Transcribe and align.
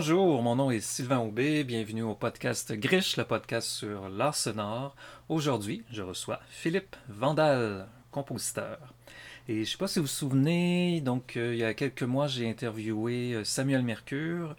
Bonjour, 0.00 0.40
mon 0.44 0.54
nom 0.54 0.70
est 0.70 0.78
Sylvain 0.78 1.18
Aubé, 1.18 1.64
bienvenue 1.64 2.04
au 2.04 2.14
podcast 2.14 2.72
Grish, 2.72 3.16
le 3.16 3.24
podcast 3.24 3.66
sur 3.66 4.08
l'art 4.08 4.36
sonore. 4.36 4.94
Aujourd'hui, 5.28 5.82
je 5.90 6.02
reçois 6.02 6.38
Philippe 6.50 6.94
Vandal, 7.08 7.88
compositeur. 8.12 8.94
Et 9.48 9.54
je 9.54 9.58
ne 9.58 9.64
sais 9.64 9.76
pas 9.76 9.88
si 9.88 9.98
vous 9.98 10.04
vous 10.04 10.08
souvenez, 10.08 11.00
donc 11.00 11.36
euh, 11.36 11.52
il 11.52 11.58
y 11.58 11.64
a 11.64 11.74
quelques 11.74 12.04
mois, 12.04 12.28
j'ai 12.28 12.48
interviewé 12.48 13.32
euh, 13.32 13.42
Samuel 13.42 13.82
Mercure 13.82 14.54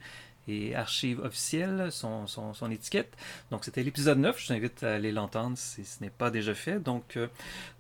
et 0.49 0.76
Archive 0.76 1.20
officielle, 1.20 1.91
son, 1.91 2.27
son, 2.27 2.71
étiquette. 2.71 3.16
Donc 3.52 3.66
c'était 3.66 3.84
l'épisode 3.84 4.17
9, 4.17 4.40
je 4.40 4.48
vous 4.48 4.54
invite 4.54 4.84
à 4.84 4.96
aller 4.96 5.12
l'entendre 5.12 5.57
si 5.57 5.85
ce 5.85 6.01
n'est 6.04 6.10
pas 6.10 6.32
déjà 6.32 6.55
fait. 6.55 6.79
Donc 6.79 7.18
euh, 7.18 7.27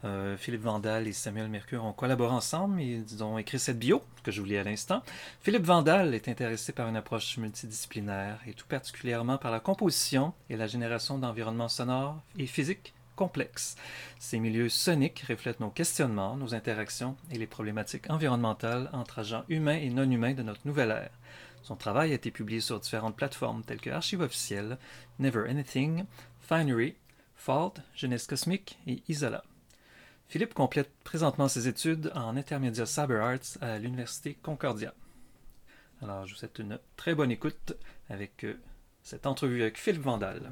euh, 0.05 0.37
Philippe 0.37 0.61
Vandal 0.61 1.07
et 1.07 1.13
Samuel 1.13 1.49
Mercure 1.49 1.83
ont 1.83 1.93
collaboré 1.93 2.33
ensemble, 2.33 2.81
ils 2.81 3.23
ont 3.23 3.37
écrit 3.37 3.59
cette 3.59 3.79
bio 3.79 4.03
que 4.23 4.31
je 4.31 4.41
vous 4.41 4.47
lis 4.47 4.57
à 4.57 4.63
l'instant. 4.63 5.01
Philippe 5.41 5.65
Vandal 5.65 6.13
est 6.13 6.27
intéressé 6.27 6.71
par 6.71 6.87
une 6.87 6.95
approche 6.95 7.37
multidisciplinaire 7.37 8.39
et 8.47 8.53
tout 8.53 8.67
particulièrement 8.67 9.37
par 9.37 9.51
la 9.51 9.59
composition 9.59 10.33
et 10.49 10.57
la 10.57 10.67
génération 10.67 11.17
d'environnements 11.17 11.69
sonores 11.69 12.21
et 12.37 12.45
physiques 12.45 12.93
complexes. 13.15 13.75
Ces 14.17 14.39
milieux 14.39 14.69
soniques 14.69 15.25
reflètent 15.27 15.59
nos 15.59 15.69
questionnements, 15.69 16.37
nos 16.37 16.53
interactions 16.53 17.17
et 17.31 17.37
les 17.37 17.47
problématiques 17.47 18.09
environnementales 18.09 18.89
entre 18.93 19.19
agents 19.19 19.43
humains 19.49 19.75
et 19.75 19.89
non 19.89 20.09
humains 20.09 20.33
de 20.33 20.43
notre 20.43 20.61
nouvelle 20.63 20.91
ère. 20.91 21.11
Son 21.61 21.75
travail 21.75 22.11
a 22.11 22.15
été 22.15 22.31
publié 22.31 22.61
sur 22.61 22.79
différentes 22.79 23.15
plateformes 23.15 23.63
telles 23.63 23.81
que 23.81 23.89
Archive 23.89 24.21
officielle, 24.21 24.77
Never 25.19 25.49
Anything, 25.49 26.05
Finery, 26.39 26.95
Fault, 27.35 27.73
Jeunesse 27.95 28.27
cosmique 28.27 28.79
et 28.87 29.03
Isola. 29.07 29.43
Philippe 30.27 30.53
complète 30.53 30.91
présentement 31.03 31.47
ses 31.47 31.67
études 31.67 32.11
en 32.13 32.37
intermédiaire 32.37 32.87
Cyber 32.87 33.23
Arts 33.23 33.57
à 33.61 33.79
l'Université 33.79 34.37
Concordia. 34.41 34.93
Alors, 36.01 36.25
je 36.25 36.33
vous 36.33 36.39
souhaite 36.39 36.59
une 36.59 36.79
très 36.95 37.15
bonne 37.15 37.31
écoute 37.31 37.73
avec 38.09 38.45
euh, 38.45 38.57
cette 39.03 39.25
entrevue 39.25 39.61
avec 39.61 39.77
Philippe 39.77 40.03
Vandal. 40.03 40.51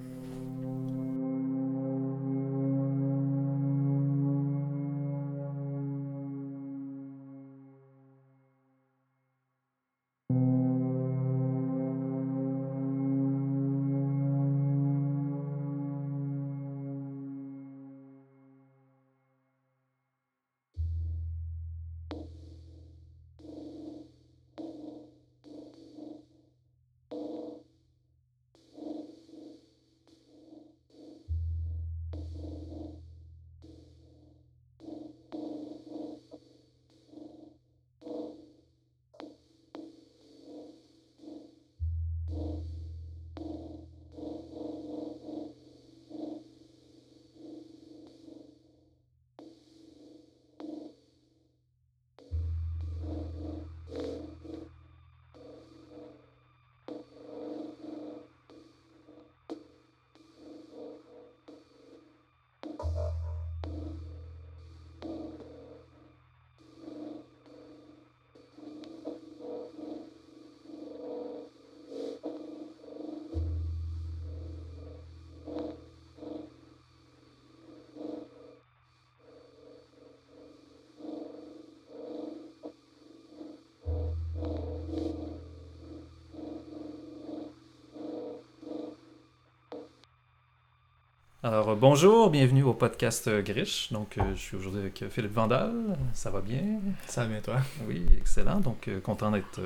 Alors, 91.47 91.69
euh, 91.69 91.75
bonjour, 91.75 92.29
bienvenue 92.29 92.63
au 92.63 92.73
podcast 92.73 93.29
euh, 93.29 93.41
Grish. 93.41 93.93
Donc, 93.93 94.17
euh, 94.17 94.21
je 94.35 94.41
suis 94.41 94.57
aujourd'hui 94.57 94.81
avec 94.81 95.05
Philippe 95.09 95.31
Vandal. 95.31 95.71
Ça 96.11 96.29
va 96.29 96.41
bien? 96.41 96.81
Ça 97.05 97.21
va 97.21 97.27
bien, 97.29 97.39
toi? 97.39 97.61
Oui, 97.87 98.05
excellent. 98.17 98.59
Donc, 98.59 98.89
content 99.01 99.31
d'être 99.31 99.61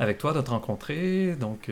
avec 0.00 0.18
toi, 0.18 0.32
de 0.32 0.40
te 0.40 0.50
rencontrer. 0.50 1.36
Donc, 1.36 1.70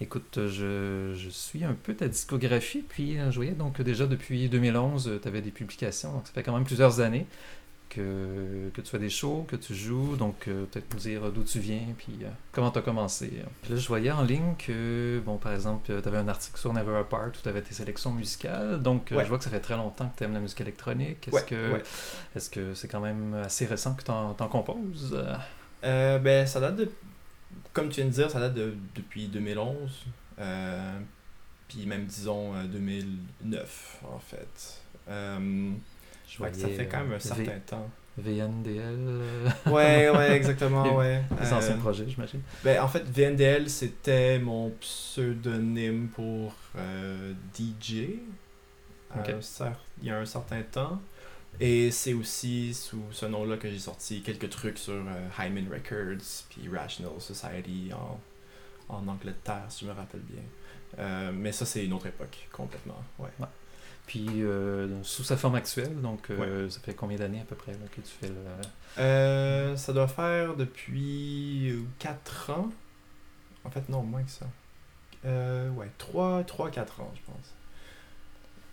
écoute, 0.00 0.38
je, 0.46 1.14
je, 1.16 1.28
suis 1.30 1.64
un 1.64 1.72
peu 1.72 1.94
ta 1.94 2.06
discographie. 2.06 2.84
Puis, 2.88 3.16
je 3.28 3.34
voyais 3.34 3.54
donc 3.54 3.82
déjà 3.82 4.06
depuis 4.06 4.48
2011, 4.48 5.18
tu 5.20 5.26
avais 5.26 5.42
des 5.42 5.50
publications. 5.50 6.12
Donc, 6.12 6.28
ça 6.28 6.32
fait 6.32 6.44
quand 6.44 6.54
même 6.54 6.62
plusieurs 6.64 7.00
années 7.00 7.26
que, 7.88 8.70
que 8.74 8.80
tu 8.80 8.90
fais 8.90 8.98
des 8.98 9.10
shows, 9.10 9.44
que 9.48 9.56
tu 9.56 9.74
joues, 9.74 10.16
donc 10.16 10.48
euh, 10.48 10.66
peut-être 10.66 10.92
nous 10.92 11.00
dire 11.00 11.32
d'où 11.32 11.42
tu 11.42 11.58
viens, 11.58 11.94
puis 11.96 12.18
euh, 12.22 12.28
comment 12.52 12.70
tu 12.70 12.78
as 12.78 12.82
commencé. 12.82 13.30
là, 13.68 13.76
je 13.76 13.88
voyais 13.88 14.10
en 14.10 14.22
ligne 14.22 14.54
que, 14.58 15.20
bon, 15.24 15.36
par 15.36 15.52
exemple, 15.52 15.86
tu 15.86 16.08
avais 16.08 16.18
un 16.18 16.28
article 16.28 16.58
sur 16.58 16.72
Never 16.72 16.96
Apart 16.96 17.28
où 17.28 17.42
tu 17.42 17.48
avais 17.48 17.62
tes 17.62 17.74
sélections 17.74 18.12
musicales, 18.12 18.82
donc 18.82 19.12
euh, 19.12 19.22
je 19.22 19.28
vois 19.28 19.38
que 19.38 19.44
ça 19.44 19.50
fait 19.50 19.60
très 19.60 19.76
longtemps 19.76 20.08
que 20.08 20.18
tu 20.18 20.24
aimes 20.24 20.34
la 20.34 20.40
musique 20.40 20.60
électronique. 20.60 21.28
Est-ce 21.28 21.44
que 21.44 21.82
est-ce 22.36 22.50
que 22.50 22.74
c'est 22.74 22.88
quand 22.88 23.00
même 23.00 23.34
assez 23.34 23.66
récent 23.66 23.94
que 23.94 24.02
tu 24.02 24.10
en, 24.10 24.34
composes? 24.48 25.18
Ben, 25.82 26.46
ça 26.46 26.60
date 26.60 26.76
de, 26.76 26.90
comme 27.72 27.88
tu 27.88 27.96
viens 28.00 28.06
de 28.06 28.14
dire, 28.14 28.30
ça 28.30 28.40
date 28.40 28.54
de, 28.54 28.74
depuis 28.94 29.28
2011, 29.28 30.06
puis 31.68 31.86
même, 31.86 32.04
disons, 32.06 32.52
2009, 32.64 34.00
en 34.04 34.18
fait. 34.18 34.82
Je 36.28 36.36
ça 36.36 36.68
fait 36.68 36.86
quand 36.86 36.98
même 37.00 37.12
un 37.12 37.14
euh, 37.14 37.18
certain 37.18 37.58
temps. 37.66 37.90
VNDL. 38.18 38.96
Euh, 38.98 39.48
ouais, 39.66 40.10
ouais, 40.10 40.32
exactement, 40.36 40.96
ouais. 40.96 41.22
Les 41.40 41.52
anciens 41.52 41.76
euh, 41.76 41.78
projets, 41.78 42.04
j'imagine. 42.08 42.42
Ben, 42.64 42.82
en 42.82 42.88
fait, 42.88 43.04
VNDL, 43.04 43.70
c'était 43.70 44.38
mon 44.38 44.70
pseudonyme 44.80 46.08
pour 46.08 46.54
DJ. 47.54 47.92
il 49.24 50.04
y 50.04 50.10
a 50.10 50.18
un 50.18 50.26
certain 50.26 50.62
temps. 50.62 51.00
Et 51.60 51.90
c'est 51.90 52.12
aussi 52.12 52.74
sous 52.74 53.02
ce 53.10 53.26
nom-là 53.26 53.56
que 53.56 53.68
j'ai 53.68 53.78
sorti 53.78 54.20
quelques 54.22 54.50
trucs 54.50 54.78
sur 54.78 55.02
Hyman 55.38 55.66
Records, 55.72 56.44
puis 56.50 56.68
Rational 56.68 57.20
Society 57.20 57.90
en, 57.92 58.20
en 58.94 59.08
Angleterre, 59.08 59.64
si 59.68 59.84
je 59.84 59.90
me 59.90 59.96
rappelle 59.96 60.20
bien. 60.20 61.32
mais 61.32 61.52
ça, 61.52 61.64
c'est 61.64 61.84
une 61.84 61.94
autre 61.94 62.06
époque, 62.06 62.48
complètement. 62.52 63.02
ouais. 63.18 63.30
Puis 64.08 64.42
euh, 64.42 65.02
sous 65.02 65.22
sa 65.22 65.36
forme 65.36 65.56
actuelle, 65.56 66.00
donc 66.00 66.30
euh, 66.30 66.70
ça 66.70 66.80
fait 66.80 66.94
combien 66.94 67.18
d'années 67.18 67.42
à 67.42 67.44
peu 67.44 67.54
près 67.54 67.72
que 67.72 68.00
tu 68.00 68.08
fais 68.18 68.28
le. 68.28 68.36
Euh, 68.96 69.76
ça 69.76 69.92
doit 69.92 70.08
faire 70.08 70.56
depuis 70.56 71.74
4 71.98 72.50
ans. 72.52 72.70
En 73.64 73.70
fait, 73.70 73.86
non, 73.90 74.02
moins 74.02 74.22
que 74.22 74.30
ça. 74.30 74.46
ouais, 75.24 75.90
3, 75.98 76.42
3 76.44 76.70
4 76.70 77.00
ans, 77.02 77.12
je 77.14 77.20
pense. 77.30 77.54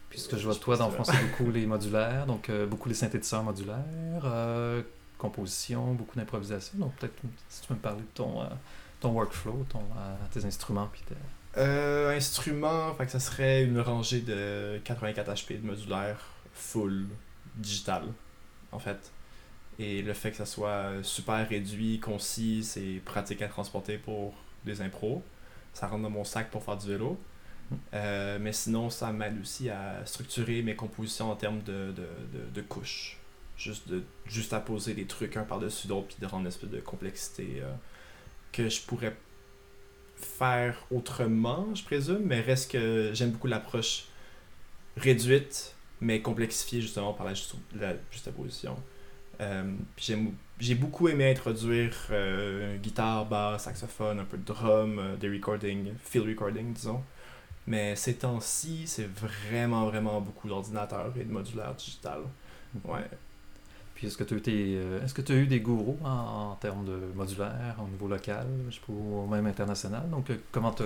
Puis 0.10 0.20
ce 0.20 0.30
que 0.30 0.38
je 0.38 0.46
vois 0.46 0.54
de 0.54 0.60
toi, 0.60 0.78
dans 0.78 0.88
le 0.88 0.94
fond, 0.94 1.04
c'est 1.04 1.22
beaucoup 1.22 1.52
les 1.52 1.66
modulaires, 1.66 2.26
donc 2.28 2.50
beaucoup 2.70 2.88
les 2.88 2.96
synthétiseurs 2.96 3.44
modulaires, 3.44 4.26
composition, 5.18 5.96
beaucoup 5.96 6.18
d'improvisation. 6.18 6.78
Donc 6.78 6.96
peut-être 6.96 7.16
si 7.50 7.60
tu 7.60 7.68
peux 7.68 7.74
me 7.74 7.80
parler 7.80 8.04
de 8.04 8.14
ton, 8.14 8.48
ton 9.02 9.12
workflow, 9.12 9.66
ton, 9.68 9.84
tes 10.32 10.46
instruments, 10.46 10.88
puis 10.94 11.04
euh, 11.58 12.16
instrument, 12.16 12.94
fait 12.96 13.06
que 13.06 13.12
ça 13.12 13.20
serait 13.20 13.64
une 13.64 13.80
rangée 13.80 14.22
de 14.22 14.80
84 14.84 15.32
HP 15.32 15.62
de 15.62 15.66
modulaire 15.66 16.20
full 16.54 17.08
digital, 17.56 18.04
en 18.72 18.80
fait. 18.80 19.12
Et 19.80 20.02
le 20.02 20.14
fait 20.14 20.32
que 20.32 20.38
ça 20.38 20.46
soit 20.46 21.04
super 21.04 21.48
réduit, 21.48 22.00
concis, 22.00 22.64
c'est 22.64 23.02
pratique 23.04 23.42
à 23.42 23.48
transporter 23.48 23.98
pour 23.98 24.34
des 24.66 24.82
impros. 24.82 25.24
Ça 25.74 25.88
rentre 25.88 26.04
dans 26.04 26.10
mon 26.10 26.24
sac 26.24 26.50
pour 26.50 26.64
faire 26.64 26.78
du 26.78 26.88
vélo. 26.88 27.20
Euh, 27.94 28.38
mais 28.40 28.54
sinon, 28.54 28.90
ça 28.90 29.12
m'aide 29.12 29.40
aussi 29.42 29.70
à 29.70 30.06
structurer 30.06 30.62
mes 30.62 30.76
compositions 30.76 31.32
en 31.32 31.36
termes 31.36 31.62
de, 31.64 31.94
de, 31.94 32.08
de, 32.54 32.62
couches. 32.62 33.18
Juste, 33.58 33.88
de, 33.88 34.04
juste 34.26 34.54
à 34.54 34.60
poser 34.60 34.94
des 34.94 35.06
trucs 35.06 35.38
un 35.38 35.44
par-dessus 35.44 35.88
l'autre, 35.88 36.08
puis 36.08 36.18
de 36.20 36.26
rendre 36.26 36.42
une 36.42 36.48
espèce 36.48 36.70
de 36.70 36.80
complexité 36.80 37.62
euh, 37.62 37.74
que 38.52 38.70
je 38.70 38.82
pourrais 38.82 39.16
faire 40.26 40.76
autrement, 40.92 41.68
je 41.74 41.84
présume, 41.84 42.24
mais 42.24 42.42
reste 42.42 42.72
que 42.72 43.12
j'aime 43.14 43.32
beaucoup 43.32 43.48
l'approche 43.48 44.06
réduite, 44.98 45.76
mais 46.02 46.22
complexifiée 46.22 46.82
justement 46.82 47.14
par 47.14 47.26
la, 47.26 47.34
juste, 47.34 47.56
la 47.80 48.32
position. 48.32 48.78
Euh, 49.42 49.74
j'ai 50.60 50.76
beaucoup 50.76 51.10
aimé 51.10 51.30
introduire 51.30 51.94
euh, 52.12 52.78
guitare, 52.78 53.26
basse, 53.26 53.64
saxophone, 53.64 54.20
un 54.20 54.26
peu 54.26 54.38
de 54.38 54.46
drum, 54.46 55.00
euh, 55.00 55.16
des 55.18 55.30
recordings, 55.30 55.94
field 56.04 56.28
recording, 56.28 56.74
disons. 56.74 57.04
Mais 57.68 57.96
ces 57.96 58.16
temps-ci, 58.16 58.84
c'est 58.88 59.08
vraiment, 59.08 59.86
vraiment 59.86 60.22
beaucoup 60.22 60.48
d'ordinateurs 60.48 61.14
et 61.20 61.24
de 61.24 61.32
modulaire 61.32 61.74
digital. 61.74 62.20
Ouais. 62.84 63.10
Puis 63.96 64.08
est-ce 64.08 64.18
que 64.18 64.26
tu 64.26 64.36
as, 64.36 64.54
euh, 64.54 65.04
est-ce 65.04 65.34
eu 65.34 65.48
des 65.48 65.62
gourous 65.62 65.98
en, 66.04 66.56
termes 66.56 66.86
de 66.86 67.00
modulaire 67.16 67.78
au 67.80 67.88
niveau 67.88 68.10
local, 68.10 68.46
je 68.70 68.76
sais 68.76 68.82
pas, 68.86 68.92
ou 68.92 69.26
même 69.26 69.46
international? 69.48 70.10
Donc 70.10 70.30
euh, 70.30 70.38
comment 70.52 70.72
tu 70.72 70.84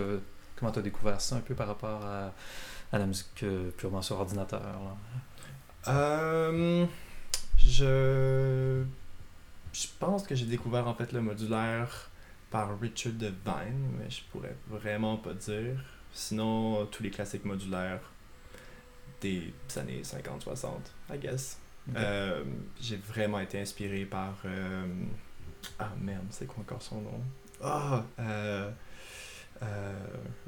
comment 0.56 0.71
as 0.71 0.81
découvert 0.81 1.19
ça 1.19 1.38
un 1.38 1.39
peu 1.39 1.56
par 1.56 1.67
rapport 1.67 2.06
à, 2.06 2.31
à 2.91 3.00
la 3.00 3.06
musique 3.07 3.44
euh, 3.44 3.71
purement 3.77 4.03
sur 4.03 4.19
ordinateur? 4.19 4.61
je... 7.57 8.83
je 9.73 9.88
pense 10.00 10.27
que 10.27 10.35
j'ai 10.35 10.45
découvert 10.45 10.88
en 10.88 10.94
fait 10.94 11.12
le 11.12 11.21
modulaire 11.21 12.12
par 12.51 12.79
Richard 12.79 13.13
Devine, 13.13 13.89
mais 13.97 14.09
je 14.09 14.21
pourrais 14.31 14.55
vraiment 14.69 15.17
pas 15.17 15.33
dire. 15.33 15.83
Sinon, 16.13 16.85
tous 16.88 17.03
les 17.03 17.12
classiques 17.12 17.45
modulaires 17.45 18.01
des 19.21 19.53
années 19.77 20.01
50-60, 20.03 20.67
I 21.12 21.17
guess. 21.17 21.57
Euh, 21.95 22.44
j'ai 22.81 22.97
vraiment 22.97 23.39
été 23.39 23.59
inspiré 23.59 24.06
par. 24.06 24.36
euh, 24.45 24.86
Ah 25.80 25.91
merde, 26.00 26.25
c'est 26.30 26.45
quoi 26.47 26.59
encore 26.62 26.81
son 26.81 27.01
nom? 27.01 27.21
Ah 27.62 28.03
euh... 28.19 28.69
euh, 29.63 29.94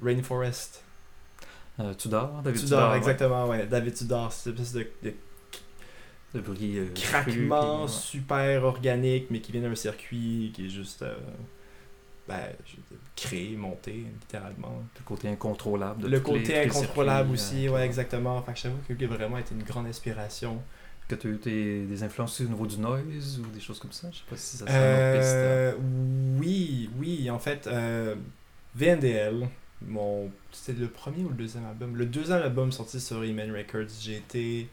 Rainforest. 0.02 0.84
Tudor, 1.98 2.42
David 2.44 2.60
Tudor, 2.62 2.92
ouais. 2.92 2.98
exactement, 2.98 3.48
ouais. 3.48 3.66
David 3.66 3.94
Tudor, 3.96 4.32
cette 4.32 4.60
espèce 4.60 4.86
de, 5.04 5.14
de 6.36 6.40
bruit 6.40 6.80
craquement 6.94 7.88
super 7.88 8.64
organique, 8.64 9.28
mais 9.32 9.40
qui 9.40 9.52
vient 9.52 9.62
d'un 9.62 9.74
circuit 9.76 10.52
qui 10.54 10.68
est 10.68 10.70
juste. 10.70 11.04
ben, 12.28 12.40
créé, 13.16 13.56
monté, 13.56 13.92
littéralement. 14.22 14.84
Le 15.00 15.04
côté 15.04 15.28
incontrôlable. 15.30 16.04
de 16.04 16.08
Le 16.08 16.20
côté 16.20 16.54
les 16.54 16.70
incontrôlable 16.70 17.36
circuits, 17.38 17.66
aussi, 17.66 17.70
ouais, 17.70 17.86
exactement. 17.86 18.42
Fait 18.44 18.54
que 18.54 18.60
j'avoue 18.60 18.78
que 18.88 18.94
lui 18.94 19.06
a 19.06 19.08
vraiment 19.08 19.38
été 19.40 19.56
une 19.56 19.64
grande 19.64 19.88
inspiration. 19.88 20.62
Que 21.16 21.16
tu 21.16 21.50
as 21.50 21.52
eu 21.52 21.86
des 21.86 22.04
influences 22.04 22.40
au 22.40 22.46
niveau 22.46 22.66
du 22.66 22.78
noise 22.78 23.40
ou 23.40 23.46
des 23.54 23.60
choses 23.60 23.80
comme 23.80 23.92
ça? 23.92 24.10
Je 24.12 24.20
sais 24.20 24.24
pas 24.30 24.38
si 24.38 24.58
ça 24.58 24.66
piste. 24.66 24.76
Euh, 24.78 25.74
oui, 26.40 26.90
oui, 26.98 27.30
en 27.30 27.38
fait, 27.38 27.68
euh, 27.68 28.16
VNDL, 28.76 29.50
mon, 29.86 30.32
c'était 30.52 30.80
le 30.80 30.88
premier 30.88 31.24
ou 31.26 31.30
le 31.30 31.36
deuxième 31.36 31.66
album? 31.66 31.98
Le 31.98 32.06
deuxième 32.06 32.42
album 32.42 32.72
sorti 32.72 33.02
sur 33.02 33.24
Eman 33.24 33.52
Records, 33.52 33.90
j'ai 34.00 34.18
été, 34.18 34.70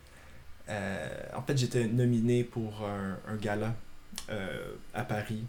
euh, 0.69 1.08
en 1.35 1.43
fait, 1.43 1.58
j'étais 1.58 1.87
nominé 1.88 2.44
pour 2.44 2.84
un, 2.87 3.19
un 3.26 3.37
gala 3.37 3.75
euh, 4.31 4.75
à 4.94 5.02
Paris 5.02 5.43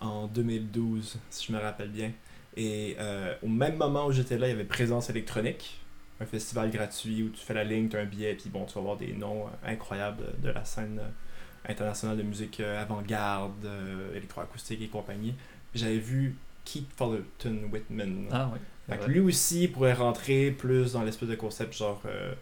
en 0.00 0.26
2012, 0.26 1.18
si 1.30 1.46
je 1.46 1.52
me 1.52 1.60
rappelle 1.60 1.90
bien. 1.90 2.10
Et 2.56 2.96
euh, 2.98 3.34
au 3.42 3.48
même 3.48 3.76
moment 3.76 4.06
où 4.06 4.12
j'étais 4.12 4.38
là, 4.38 4.48
il 4.48 4.50
y 4.50 4.54
avait 4.54 4.64
Présence 4.64 5.08
électronique, 5.08 5.78
un 6.20 6.26
festival 6.26 6.70
gratuit 6.70 7.22
où 7.22 7.28
tu 7.28 7.44
fais 7.44 7.54
la 7.54 7.64
ligne, 7.64 7.88
tu 7.88 7.96
as 7.96 8.00
un 8.00 8.06
billet, 8.06 8.34
puis 8.34 8.48
bon, 8.48 8.64
tu 8.64 8.74
vas 8.74 8.80
voir 8.80 8.96
des 8.96 9.12
noms 9.12 9.46
euh, 9.46 9.72
incroyables 9.72 10.24
de 10.42 10.50
la 10.50 10.64
scène 10.64 10.98
euh, 11.00 11.70
internationale 11.70 12.16
de 12.16 12.22
musique 12.22 12.60
euh, 12.60 12.80
avant-garde, 12.80 13.68
électroacoustique 14.14 14.80
et 14.82 14.88
compagnie. 14.88 15.34
J'avais 15.74 15.98
vu 15.98 16.36
Keith 16.66 16.88
Fullerton 16.96 17.70
Whitman. 17.72 18.26
Ah 18.30 18.50
oui. 18.52 18.58
Ouais. 18.88 19.08
lui 19.08 19.20
aussi 19.20 19.66
pourrait 19.68 19.94
rentrer 19.94 20.52
plus 20.52 20.92
dans 20.92 21.02
l'espèce 21.02 21.28
de 21.28 21.34
concept 21.34 21.76
genre 21.76 22.00
euh, 22.06 22.34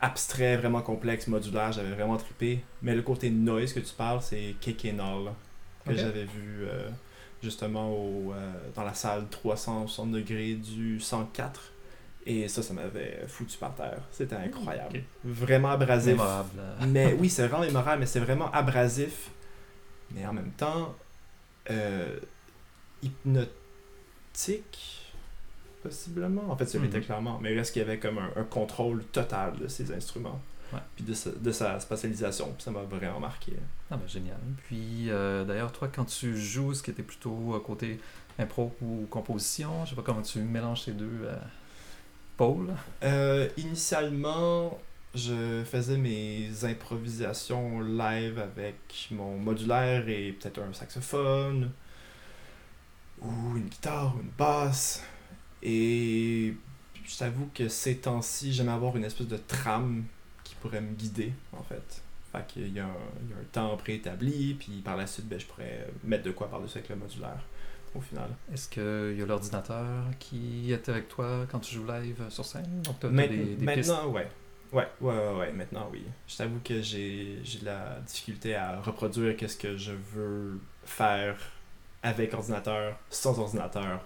abstrait, 0.00 0.56
vraiment 0.56 0.80
complexe, 0.80 1.26
modulaire. 1.26 1.72
J'avais 1.72 1.90
vraiment 1.90 2.16
trippé. 2.16 2.60
Mais 2.82 2.94
le 2.94 3.02
côté 3.02 3.30
noise 3.30 3.72
que 3.72 3.80
tu 3.80 3.92
parles, 3.94 4.22
c'est 4.22 4.54
Keke 4.60 4.94
Null, 4.94 5.30
que 5.86 5.94
j'avais 5.94 6.24
vu 6.24 6.62
euh, 6.62 6.88
justement 7.42 7.90
au, 7.90 8.32
euh, 8.32 8.52
dans 8.74 8.84
la 8.84 8.94
salle 8.94 9.26
360 9.30 10.12
degrés 10.12 10.54
du 10.54 11.00
104. 11.00 11.72
Et 12.30 12.46
ça, 12.46 12.62
ça 12.62 12.74
m'avait 12.74 13.24
foutu 13.26 13.56
par 13.56 13.74
terre. 13.74 14.02
C'était 14.12 14.36
incroyable. 14.36 14.98
Ok. 14.98 15.02
Vraiment 15.24 15.70
abrasif. 15.70 16.12
Mémorable. 16.12 16.50
euh. 16.58 16.84
Mais 16.86 17.12
oui, 17.18 17.30
c'est 17.30 17.46
vraiment 17.48 17.64
mémorable, 17.64 18.00
mais 18.00 18.06
c'est 18.06 18.20
vraiment 18.20 18.50
abrasif. 18.52 19.30
Mais 20.14 20.26
en 20.26 20.34
même 20.34 20.50
temps, 20.52 20.94
euh, 21.70 22.18
hypnotique, 23.02 23.48
possiblement. 25.82 26.50
En 26.50 26.56
fait, 26.56 26.66
ça 26.66 26.78
l'était 26.78 26.98
Mhm. 26.98 27.04
clairement. 27.04 27.38
Mais 27.40 27.52
il 27.52 27.58
reste 27.58 27.72
qu'il 27.72 27.82
y 27.82 27.84
avait 27.84 27.98
comme 27.98 28.18
un, 28.18 28.30
un 28.36 28.44
contrôle 28.44 29.04
total 29.06 29.58
de 29.58 29.68
ses 29.68 29.92
instruments. 29.92 30.40
Ouais. 30.72 30.80
Puis 30.96 31.04
de 31.04 31.14
sa, 31.14 31.30
de 31.30 31.50
sa 31.50 31.80
spatialisation. 31.80 32.52
Puis 32.52 32.62
ça 32.64 32.70
m'a 32.70 32.82
vraiment 32.82 33.20
marqué. 33.20 33.54
Ah 33.90 33.96
ben 33.96 34.06
génial. 34.06 34.36
Puis 34.66 35.10
euh, 35.10 35.44
d'ailleurs, 35.44 35.72
toi, 35.72 35.88
quand 35.88 36.04
tu 36.04 36.36
joues, 36.36 36.74
ce 36.74 36.82
qui 36.82 36.90
était 36.90 37.02
plutôt 37.02 37.58
côté 37.64 37.98
impro 38.38 38.76
ou 38.82 39.06
composition, 39.08 39.84
je 39.86 39.90
sais 39.90 39.96
pas 39.96 40.02
comment 40.02 40.20
tu 40.20 40.40
mélanges 40.40 40.82
ces 40.82 40.92
deux 40.92 41.20
euh, 41.24 41.34
pôles. 42.38 42.72
Euh, 43.02 43.48
initialement, 43.58 44.78
je 45.14 45.62
faisais 45.64 45.98
mes 45.98 46.48
improvisations 46.64 47.80
live 47.80 48.38
avec 48.38 49.08
mon 49.10 49.36
modulaire 49.36 50.08
et 50.08 50.32
peut-être 50.32 50.60
un 50.60 50.72
saxophone 50.72 51.70
ou 53.20 53.56
une 53.56 53.68
guitare 53.68 54.14
ou 54.16 54.20
une 54.20 54.30
basse. 54.38 55.02
Et 55.62 56.54
je 57.04 57.18
t'avoue 57.18 57.50
que 57.52 57.68
ces 57.68 57.96
temps-ci, 57.98 58.52
j'aime 58.52 58.68
avoir 58.68 58.96
une 58.96 59.04
espèce 59.04 59.28
de 59.28 59.36
trame 59.36 60.04
qui 60.44 60.54
pourrait 60.54 60.80
me 60.80 60.92
guider, 60.92 61.32
en 61.52 61.62
fait. 61.64 62.02
Fait 62.30 62.46
qu'il 62.46 62.68
y 62.68 62.74
y 62.74 62.80
a 62.80 62.84
un 62.86 63.44
temps 63.50 63.76
préétabli, 63.76 64.54
puis 64.54 64.82
par 64.84 64.96
la 64.96 65.06
suite, 65.06 65.28
ben, 65.28 65.40
je 65.40 65.46
pourrais 65.46 65.88
mettre 66.04 66.24
de 66.24 66.30
quoi 66.30 66.48
par-dessus 66.48 66.78
avec 66.78 66.90
le 66.90 66.96
modulaire, 66.96 67.42
au 67.94 68.00
final. 68.00 68.28
Est-ce 68.52 68.68
qu'il 68.68 69.18
y 69.18 69.22
a 69.22 69.26
l'ordinateur 69.26 69.86
qui 70.18 70.72
est 70.72 70.88
avec 70.88 71.08
toi 71.08 71.46
quand 71.50 71.58
tu 71.60 71.74
joues 71.74 71.86
live 71.86 72.22
sur 72.28 72.44
scène? 72.44 72.82
Donc 72.84 72.96
t'as 73.00 73.08
t'as 73.08 73.14
Maint- 73.14 73.28
des, 73.28 73.56
des 73.56 73.74
pistes? 73.74 73.90
maintenant, 73.90 74.08
ouais. 74.10 74.28
Ouais, 74.70 74.86
ouais, 75.00 75.14
ouais, 75.14 75.34
ouais, 75.38 75.52
maintenant, 75.52 75.88
oui. 75.90 76.04
Je 76.26 76.36
t'avoue 76.36 76.60
que 76.62 76.82
j'ai 76.82 77.38
j'ai 77.42 77.60
de 77.60 77.64
la 77.64 78.00
difficulté 78.06 78.54
à 78.54 78.80
reproduire 78.80 79.34
qu'est-ce 79.36 79.56
que 79.56 79.76
je 79.78 79.92
veux 80.14 80.60
faire 80.84 81.36
avec 82.02 82.34
ordinateur, 82.34 82.98
sans 83.10 83.38
ordinateur, 83.38 84.00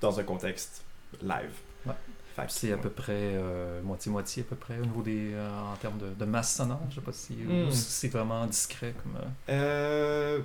dans 0.00 0.18
un 0.20 0.22
contexte 0.22 0.84
live. 1.20 1.50
Ouais. 1.84 1.92
Fait 2.36 2.46
que, 2.46 2.52
C'est 2.52 2.70
à 2.72 2.76
ouais. 2.76 2.80
peu 2.80 2.90
près 2.90 3.12
euh, 3.34 3.82
moitié-moitié 3.82 4.44
à 4.44 4.46
peu 4.46 4.54
près 4.54 4.78
au 4.78 4.82
niveau 4.86 5.02
des 5.02 5.32
euh, 5.34 5.50
en 5.72 5.74
termes 5.76 5.98
de, 5.98 6.10
de 6.10 6.24
masse 6.24 6.54
sonore. 6.54 6.80
Je 6.90 6.94
sais 6.96 7.00
pas 7.00 7.12
si 7.12 7.32
Hmm. 7.34 7.68
si 7.70 7.90
c'est 7.90 8.08
vraiment 8.08 8.46
discret 8.46 8.94
comme. 9.02 9.20
Euh, 9.48 10.40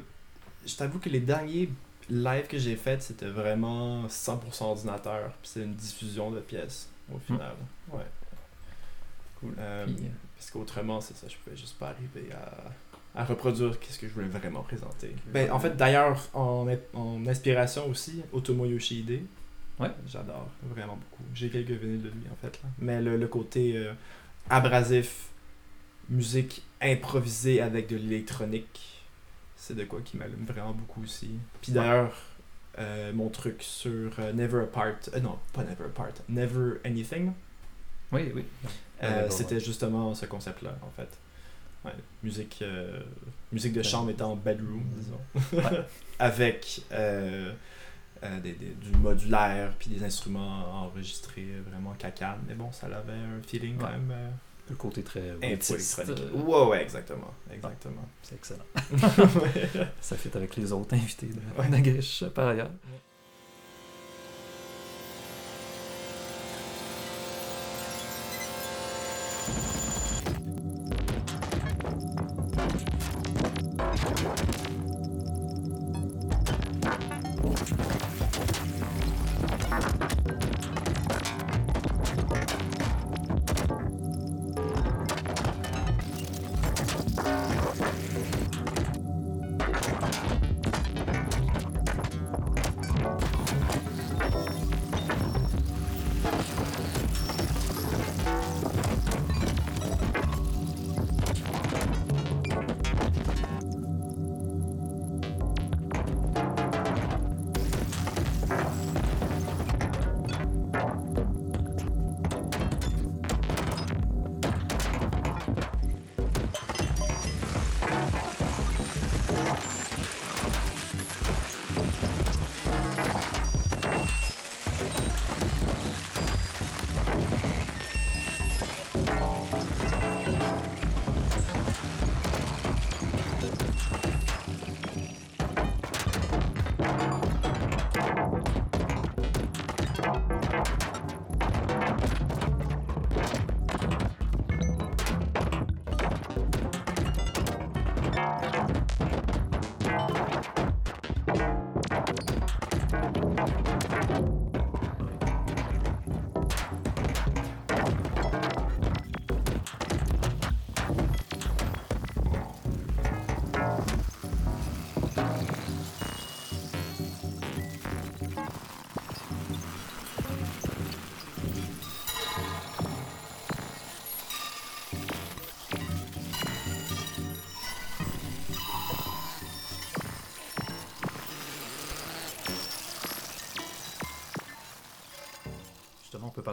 je 0.65 0.75
t'avoue 0.75 0.98
que 0.98 1.10
les 1.10 1.20
derniers 1.20 1.70
lives 2.13 2.48
que 2.48 2.58
j'ai 2.58 2.75
faits, 2.75 3.01
c'était 3.01 3.27
vraiment 3.27 4.05
100% 4.08 4.63
ordinateur. 4.63 5.32
Puis 5.41 5.51
c'est 5.53 5.62
une 5.63 5.74
diffusion 5.75 6.32
de 6.32 6.39
pièces, 6.39 6.89
au 7.13 7.20
final. 7.20 7.53
Ouais. 7.91 8.00
cool. 9.39 9.53
Euh, 9.60 9.86
Puis, 9.86 10.05
euh, 10.05 10.10
Parce 10.38 10.51
qu'autrement, 10.51 11.01
c'est 11.01 11.15
ça, 11.15 11.27
je 11.29 11.36
pouvais 11.38 11.55
juste 11.58 11.77
pas 11.77 11.89
arriver 11.89 12.29
à, 12.34 13.22
à 13.22 13.25
reproduire 13.25 13.79
qu'est-ce 13.79 14.00
que 14.00 14.08
je 14.08 14.13
voulais 14.13 14.27
vraiment 14.27 14.62
présenter. 14.63 15.15
Ben, 15.27 15.51
en 15.51 15.60
fait, 15.60 15.75
d'ailleurs, 15.75 16.27
en, 16.34 16.67
en 16.93 17.27
inspiration 17.27 17.88
aussi, 17.89 18.22
Otomo 18.32 18.65
Yoshihide. 18.65 19.22
Ouais. 19.79 19.89
J'adore 20.08 20.50
vraiment 20.63 20.96
beaucoup. 20.98 21.24
J'ai 21.34 21.50
quelques 21.50 21.72
vinyles 21.72 22.03
de 22.03 22.10
lui, 22.10 22.24
en 22.32 22.36
fait. 22.36 22.62
Là. 22.62 22.70
Mais 22.79 23.01
le, 23.01 23.17
le 23.17 23.27
côté 23.27 23.75
euh, 23.75 23.93
abrasif, 24.50 25.29
musique 26.10 26.62
improvisée 26.82 27.60
avec 27.62 27.88
de 27.88 27.96
l'électronique, 27.96 29.02
c'est 29.65 29.75
de 29.75 29.86
quoi 29.86 30.01
qui 30.03 30.17
m'allume 30.17 30.43
vraiment 30.46 30.74
beaucoup 30.74 31.03
aussi. 31.03 31.32
Puis 31.62 31.72
d'ailleurs, 31.72 32.13
euh, 32.79 33.13
mon 33.13 33.29
truc 33.29 33.63
sur 33.63 34.12
euh, 34.20 34.34
Never 34.34 34.63
Apart, 34.63 34.96
euh, 35.13 35.22
non, 35.22 35.39
pas 35.53 35.63
Never 35.63 35.86
Apart, 35.86 36.12
Never 36.27 36.82
Anything, 36.84 37.32
Oui, 38.12 38.29
oui. 38.36 38.43
Ouais, 39.01 39.29
c'était 39.29 39.55
ouais. 39.55 39.62
justement 39.62 40.13
ce 40.15 40.25
concept-là, 40.25 40.75
en 40.82 40.89
fait. 40.91 41.08
Ouais, 41.86 41.93
musique, 42.24 42.62
musique 43.53 43.74
de 43.74 43.84
chambre 43.84 44.10
étant 44.10 44.36
bedroom, 44.36 44.84
disons. 44.98 45.62
Avec 46.20 46.82
des, 46.91 48.53
des- 48.53 48.75
du 48.75 48.91
modulaire, 48.98 49.74
puis 49.79 49.89
des 49.89 50.03
instruments 50.03 50.84
enregistrés 50.84 51.48
vraiment 51.70 51.93
cacane. 51.93 52.39
Mais 52.48 52.53
bon, 52.55 52.72
ça 52.74 52.88
avait 52.88 53.12
un 53.13 53.41
feeling 53.46 53.77
quand 53.77 53.89
même 53.91 54.13
Le 54.70 54.75
côté 54.75 55.03
très 55.03 55.20
électronique. 55.41 55.82
euh, 56.10 56.32
Ouais, 56.41 56.67
ouais, 56.70 56.82
exactement. 56.84 57.34
Exactement. 57.53 58.08
C'est 58.22 58.36
excellent. 58.36 58.63
Ça 60.01 60.15
fit 60.15 60.29
avec 60.34 60.55
les 60.55 60.72
autres 60.72 60.93
invités 60.96 61.27
de, 61.27 61.62
Ouais. 61.62 61.67
de 61.67 62.29
par 62.29 62.48
ailleurs. 62.48 62.70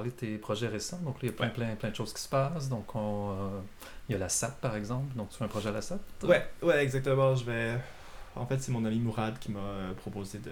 De 0.08 0.14
tes 0.14 0.38
projets 0.38 0.68
récents. 0.68 0.98
Donc, 1.04 1.16
il 1.22 1.26
y 1.26 1.28
a 1.28 1.32
plein, 1.32 1.48
plein, 1.48 1.74
plein 1.76 1.90
de 1.90 1.94
choses 1.94 2.12
qui 2.14 2.22
se 2.22 2.28
passent. 2.28 2.68
Donc, 2.68 2.94
on, 2.94 3.30
euh, 3.30 3.60
il 4.08 4.12
y 4.12 4.16
a 4.16 4.18
la 4.18 4.28
SAT, 4.28 4.56
par 4.60 4.74
exemple. 4.76 5.14
Donc, 5.16 5.28
tu 5.30 5.36
fais 5.36 5.44
un 5.44 5.48
projet 5.48 5.68
à 5.68 5.72
la 5.72 5.82
SAT. 5.82 5.98
Ouais, 6.24 6.48
ouais, 6.62 6.82
exactement. 6.82 7.34
Je 7.36 7.44
vais. 7.44 7.74
En 8.36 8.46
fait, 8.46 8.58
c'est 8.60 8.72
mon 8.72 8.84
ami 8.84 8.98
Mourad 8.98 9.38
qui 9.38 9.50
m'a 9.50 9.60
euh, 9.60 9.92
proposé 9.94 10.38
de 10.38 10.50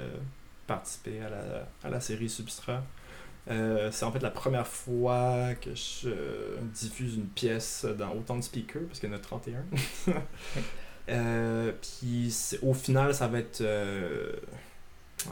participer 0.67 1.21
à 1.23 1.31
la, 1.31 1.69
à 1.85 1.91
la 1.91 2.01
série 2.01 2.29
Substrat. 2.29 2.83
Euh, 3.51 3.89
c'est 3.91 4.05
en 4.05 4.13
fait 4.13 4.19
la 4.21 4.31
première 4.31 4.67
fois 4.67 5.55
que 5.59 5.75
je 5.75 6.11
diffuse 6.75 7.15
une 7.17 7.29
pièce 7.29 7.87
dans 7.99 8.11
autant 8.13 8.37
de 8.37 8.43
speakers, 8.43 8.83
parce 8.89 9.01
qu'il 9.01 9.09
y 9.09 9.13
en 9.13 9.17
a 9.17 9.21
31. 9.21 9.65
Euh, 11.11 11.73
puis 11.81 12.35
au 12.63 12.75
final, 12.75 13.15
ça 13.15 13.29
va 13.29 13.39
être. 13.39 13.63
euh, 13.63 14.31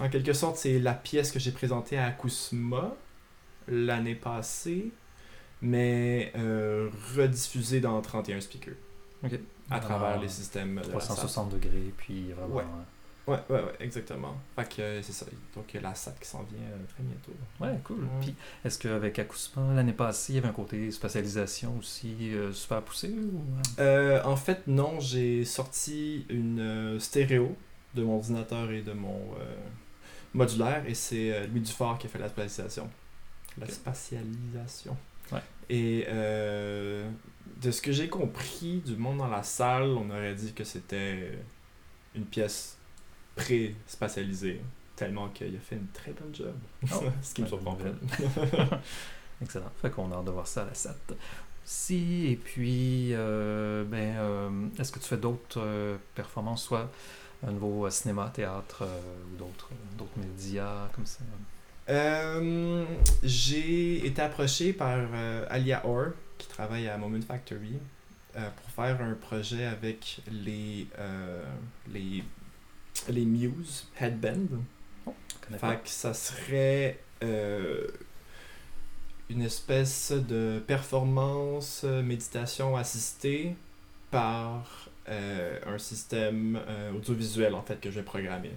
en 0.00 0.08
quelque 0.08 0.32
sorte, 0.32 0.56
c'est 0.56 0.78
la 0.78 0.94
pièce 0.94 1.30
que 1.30 1.38
j'ai 1.38 1.52
présentée 1.52 1.99
à 1.99 2.06
Akusma 2.06 2.94
l'année 3.68 4.14
passée, 4.14 4.90
mais 5.62 6.32
euh, 6.37 6.88
rediffusée 7.16 7.80
dans 7.80 8.00
31 8.00 8.40
speakers 8.40 8.75
Ok. 9.25 9.38
à 9.70 9.80
travers 9.80 10.20
les 10.20 10.28
systèmes. 10.28 10.76
de 10.76 10.87
la. 10.87 10.99
360 10.99 11.50
degrés, 11.54 11.92
puis 11.96 12.32
vraiment. 12.32 12.54
Ouais. 12.56 12.64
Ouais, 13.26 13.38
ouais, 13.50 13.56
ouais, 13.61 13.75
exactement. 13.80 14.37
Fait 14.54 14.68
que 14.76 14.82
euh, 14.82 15.02
c'est 15.02 15.12
ça. 15.12 15.26
Donc 15.56 15.73
la 15.82 15.96
SAT 15.96 16.12
qui 16.20 16.28
s'en 16.28 16.44
vient 16.44 16.61
euh, 16.61 16.85
très 16.94 17.02
bientôt. 17.02 17.32
Ouais, 17.61 17.76
cool. 17.82 18.04
Ouais. 18.04 18.08
Puis, 18.20 18.35
est-ce 18.64 18.78
qu'avec 18.78 19.18
Akusma, 19.18 19.75
l'année 19.75 19.92
passée, 19.92 20.35
il 20.35 20.37
y 20.37 20.38
avait 20.38 20.46
un 20.49 20.52
côté 20.52 20.92
spatialisation 20.92 21.76
aussi 21.76 22.32
euh, 22.35 22.52
super 22.52 22.82
poussé 22.82 23.08
ou... 23.11 23.42
Euh, 23.80 24.23
en 24.23 24.37
fait, 24.37 24.68
non, 24.68 25.00
j'ai 25.00 25.44
sorti 25.44 26.25
une 26.28 26.61
euh, 26.61 26.99
stéréo 27.00 27.56
de 27.96 28.04
mon 28.04 28.14
ordinateur 28.18 28.70
et 28.70 28.82
de 28.82 28.92
mon 28.92 29.20
modulaire 30.32 30.85
et 30.87 30.94
c'est 30.94 31.49
Louis 31.49 31.61
Dufort 31.61 31.99
qui 31.99 32.06
a 32.06 32.11
fait 32.11 32.18
la 32.18 32.28
spatialisation. 32.28 32.88
La 33.59 33.69
spatialisation. 33.69 34.97
Ouais. 35.33 35.43
Et 35.69 36.05
euh, 36.09 37.09
de 37.61 37.71
ce 37.71 37.81
que 37.81 37.93
j'ai 37.93 38.09
compris 38.09 38.83
du 38.85 38.97
monde 38.97 39.19
dans 39.19 39.29
la 39.29 39.43
salle, 39.43 39.89
on 39.89 40.11
aurait 40.11 40.35
dit 40.35 40.53
que 40.53 40.65
c'était 40.65 41.39
une 42.15 42.25
pièce 42.25 42.77
pré-spatialisée. 43.35 44.61
Tellement 44.95 45.29
qu'il 45.29 45.55
a 45.55 45.61
fait 45.61 45.77
une 45.77 45.89
très 45.89 46.13
bonne 46.13 46.35
job. 46.35 46.55
Oh, 46.95 47.05
ce 47.23 47.35
qui 47.35 47.43
me 47.43 47.47
surprend 47.47 47.75
pas. 47.75 47.85
Excellent. 49.43 49.71
Fait 49.83 49.91
qu'on 49.91 50.11
a 50.13 50.17
hâte 50.17 50.25
de 50.25 50.31
voir 50.31 50.47
ça 50.47 50.63
à 50.63 50.67
la 50.67 50.75
SAT. 50.75 50.95
Si, 51.67 52.29
et 52.29 52.37
puis, 52.37 53.09
euh, 53.13 53.85
ben, 53.85 54.17
euh, 54.17 54.69
est-ce 54.79 54.93
que 54.93 55.01
tu 55.01 55.07
fais 55.07 55.17
d'autres 55.17 55.61
euh, 55.61 55.97
performances, 56.15 56.63
soit 56.63 56.89
au 57.47 57.51
niveau 57.51 57.91
cinéma, 57.91 58.31
théâtre 58.33 58.85
ou 59.33 59.37
d'autres 59.37 59.71
d'autres 59.99 60.17
médias 60.17 60.89
comme 60.95 61.05
ça? 61.05 61.25
Euh, 61.88 62.85
j'ai 63.23 64.07
été 64.07 64.21
approché 64.21 64.73
par 64.73 64.99
euh, 64.99 65.47
Alia 65.49 65.87
Orr, 65.87 66.12
qui 66.37 66.49
travaille 66.49 66.88
à 66.88 66.99
Moment 66.99 67.21
Factory, 67.21 67.78
euh, 68.37 68.49
pour 68.50 68.71
faire 68.71 69.00
un 69.00 69.14
projet 69.14 69.64
avec 69.64 70.21
les, 70.31 70.88
euh, 70.99 71.45
les, 71.93 72.25
les 73.09 73.25
Muse 73.25 73.88
Headband. 74.00 74.49
Pas. 75.61 75.76
Que 75.76 75.88
ça 75.88 76.12
serait 76.12 76.99
une 79.31 79.43
espèce 79.43 80.11
de 80.11 80.61
performance 80.66 81.85
méditation 81.85 82.76
assistée 82.76 83.55
par 84.11 84.88
un 85.07 85.78
système 85.78 86.61
audiovisuel 86.97 87.55
en 87.55 87.62
fait 87.62 87.81
que 87.81 87.93
je 87.93 88.00
vais 88.00 88.05
programmer. 88.05 88.50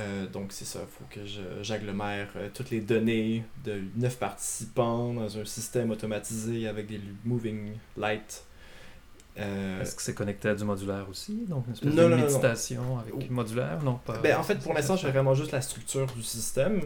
Euh, 0.00 0.26
donc 0.26 0.52
c'est 0.52 0.64
ça, 0.64 0.80
il 0.82 0.88
faut 0.88 1.04
que 1.10 1.20
j'agglomère 1.62 2.28
euh, 2.36 2.48
toutes 2.54 2.70
les 2.70 2.80
données 2.80 3.44
de 3.64 3.82
neuf 3.96 4.16
participants 4.18 5.12
dans 5.12 5.38
un 5.38 5.44
système 5.44 5.90
automatisé 5.90 6.66
avec 6.66 6.86
des 6.86 7.00
moving 7.24 7.72
lights. 7.96 8.44
Euh, 9.38 9.80
Est-ce 9.82 9.94
que 9.94 10.02
c'est 10.02 10.14
connecté 10.14 10.48
à 10.48 10.54
du 10.54 10.64
modulaire 10.64 11.06
aussi? 11.08 11.44
Donc, 11.48 11.66
une 11.66 11.72
espèce 11.74 11.90
Non, 11.94 12.04
de 12.04 12.08
non, 12.08 12.08
non, 12.10 12.16
non. 12.18 12.26
méditation 12.28 12.98
avec 12.98 13.14
Oh. 13.16 13.20
modulaire? 13.30 13.82
Non, 13.82 13.94
pas. 14.04 14.18
Ben, 14.18 14.36
en 14.36 14.42
fait, 14.42 14.56
pour 14.56 14.74
l'instant, 14.74 14.96
je 14.96 15.02
fais 15.02 15.12
vraiment 15.12 15.34
juste 15.34 15.52
la 15.52 15.60
structure 15.60 16.06
du 16.06 16.22
système. 16.22 16.80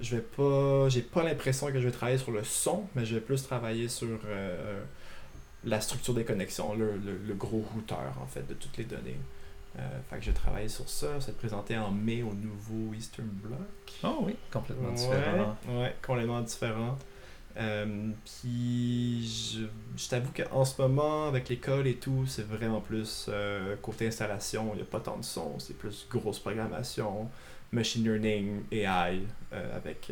Je 0.00 0.16
vais 0.16 0.22
pas. 0.22 0.88
J'ai 0.88 1.02
pas 1.02 1.22
l'impression 1.22 1.68
que 1.68 1.78
je 1.80 1.84
vais 1.86 1.90
travailler 1.92 2.18
sur 2.18 2.32
le 2.32 2.42
son, 2.44 2.84
mais 2.94 3.04
je 3.06 3.14
vais 3.14 3.20
plus 3.20 3.42
travailler 3.42 3.88
sur 3.88 4.08
la 5.64 5.80
structure 5.80 6.14
des 6.14 6.24
connexions, 6.24 6.74
le, 6.74 6.96
le- 6.98 7.18
le 7.26 7.34
gros 7.34 7.64
routeur, 7.74 8.12
en 8.22 8.26
fait, 8.26 8.46
de 8.46 8.54
toutes 8.54 8.76
les 8.76 8.84
données. 8.84 9.16
Euh, 9.78 10.00
fait 10.08 10.20
que 10.20 10.30
travailler 10.30 10.68
sur 10.68 10.88
ça. 10.88 11.20
Ça 11.20 11.30
être 11.30 11.38
présenté 11.38 11.76
en 11.76 11.90
mai 11.90 12.22
au 12.22 12.32
nouveau 12.32 12.94
Eastern 12.94 13.26
Bloc. 13.26 13.58
Oh 14.04 14.18
oui, 14.22 14.36
complètement 14.52 14.92
différent. 14.92 15.56
Ouais, 15.68 15.94
complètement 16.00 16.40
différent. 16.42 16.96
Euh, 17.56 18.10
puis 18.24 19.26
je, 19.26 19.66
je 19.96 20.08
t'avoue 20.08 20.32
qu'en 20.32 20.64
ce 20.64 20.80
moment, 20.82 21.28
avec 21.28 21.48
l'école 21.48 21.86
et 21.86 21.94
tout, 21.94 22.24
c'est 22.26 22.46
vraiment 22.46 22.80
plus 22.80 23.26
euh, 23.28 23.76
côté 23.80 24.08
installation, 24.08 24.70
il 24.74 24.76
n'y 24.76 24.82
a 24.82 24.86
pas 24.86 25.00
tant 25.00 25.16
de 25.16 25.24
son, 25.24 25.58
c'est 25.60 25.78
plus 25.78 26.06
grosse 26.10 26.40
programmation, 26.40 27.30
machine 27.70 28.02
learning, 28.02 28.62
AI, 28.72 29.20
euh, 29.52 29.76
avec 29.76 30.10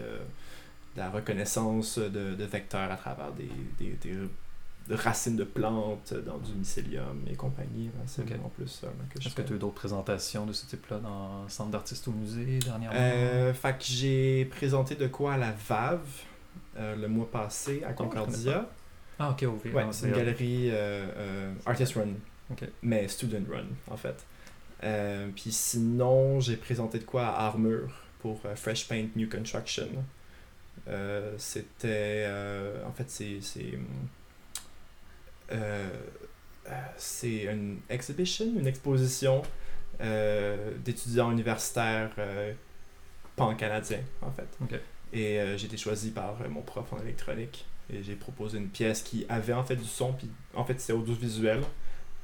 la 0.96 1.10
reconnaissance 1.10 1.98
de, 1.98 2.34
de 2.34 2.44
vecteurs 2.44 2.90
à 2.92 2.96
travers 2.96 3.32
des, 3.32 3.50
des, 3.78 3.92
des 3.94 4.16
racines 4.90 5.36
de 5.36 5.44
plantes 5.44 6.12
dans 6.26 6.38
du 6.38 6.52
mycélium 6.52 7.22
et 7.30 7.34
compagnie. 7.34 7.88
hein, 7.96 8.02
C'est 8.06 8.22
Ok. 8.22 8.28
vraiment 8.28 8.48
plus 8.50 8.82
là, 8.82 8.88
que 9.12 9.20
je 9.20 9.26
Est-ce 9.26 9.34
que 9.36 9.42
tu 9.42 9.52
as 9.52 9.56
eu 9.56 9.58
d'autres 9.58 9.74
présentations 9.74 10.44
de 10.46 10.52
ce 10.52 10.66
type-là 10.66 10.98
dans 10.98 11.44
le 11.44 11.48
centre 11.48 11.70
d'artistes 11.70 12.06
au 12.08 12.12
musée 12.12 12.58
dernièrement? 12.58 12.96
Euh, 12.98 13.54
fait 13.54 13.72
que 13.78 13.84
j'ai 13.84 14.44
présenté 14.46 14.94
de 14.94 15.06
quoi 15.06 15.34
à 15.34 15.38
la 15.38 15.52
VAV 15.52 16.00
euh, 16.76 16.96
le 16.96 17.08
mois 17.08 17.30
passé 17.30 17.82
à 17.86 17.92
connais 17.92 18.10
Concordia. 18.10 18.68
Ah, 19.18 19.30
ok, 19.30 19.46
oui. 19.64 19.70
Ouais, 19.72 19.84
ah, 19.86 19.92
c'est 19.92 20.06
une 20.08 20.14
galerie 20.14 20.70
euh, 20.70 21.06
euh, 21.16 21.54
artist 21.66 21.94
run, 21.94 22.08
Ok. 22.50 22.64
mais 22.82 23.06
student 23.08 23.44
run 23.50 23.66
en 23.90 23.96
fait. 23.96 24.24
Puis 25.36 25.52
sinon, 25.52 26.40
j'ai 26.40 26.56
présenté 26.56 26.98
de 26.98 27.04
quoi 27.04 27.26
à 27.28 27.46
Armure 27.46 27.94
pour 28.20 28.40
Fresh 28.56 28.88
Paint 28.88 29.06
New 29.14 29.28
Construction. 29.28 29.86
C'était. 31.38 32.28
en 32.86 32.92
fait, 32.92 33.08
c'est. 33.08 33.38
C'est 35.52 35.58
euh, 35.58 35.90
euh, 36.68 36.72
c'est 36.96 37.42
une 37.44 37.80
exhibition, 37.90 38.46
une 38.56 38.66
exposition 38.66 39.42
euh, 40.00 40.72
d'étudiants 40.78 41.30
universitaires 41.30 42.10
pan-canadiens, 43.36 44.00
en 44.22 44.30
fait. 44.30 44.48
Et 45.12 45.38
j'ai 45.56 45.66
été 45.66 45.76
choisi 45.76 46.10
par 46.10 46.36
mon 46.48 46.62
prof 46.62 46.92
en 46.92 46.98
électronique. 47.00 47.66
Et 47.92 48.02
j'ai 48.02 48.14
proposé 48.14 48.58
une 48.58 48.68
pièce 48.68 49.02
qui 49.02 49.26
avait 49.28 49.52
en 49.52 49.64
fait 49.64 49.76
du 49.76 49.84
son, 49.84 50.12
puis 50.14 50.30
en 50.54 50.64
fait 50.64 50.80
c'était 50.80 50.94
audiovisuel. 50.94 51.60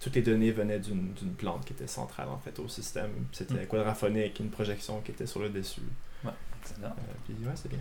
Toutes 0.01 0.15
les 0.15 0.23
données 0.23 0.53
venaient 0.53 0.79
d'une 0.79 1.35
plante 1.37 1.65
qui 1.67 1.73
était 1.73 1.89
centrale 1.89 2.29
en 2.29 2.39
fait 2.39 2.59
au 2.61 2.69
système. 2.69 3.11
C'était 3.33 3.65
Mm. 3.65 3.67
quadraphonique, 3.67 4.39
une 4.41 4.51
projection 4.51 5.01
qui 5.01 5.11
était 5.11 5.27
sur 5.27 5.41
le 5.41 5.51
dessus. 5.51 5.83
Excellent. 6.63 6.89
Euh, 6.89 7.15
puis 7.27 7.35
ouais, 7.45 7.53
c'est 7.55 7.69
bien. 7.69 7.81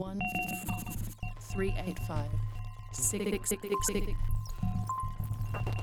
One 0.00 0.18
three 1.52 1.74
eight 1.86 1.98
five 2.08 2.30
six 2.90 3.50
six 3.50 3.50
six 3.50 3.60
six 3.86 4.06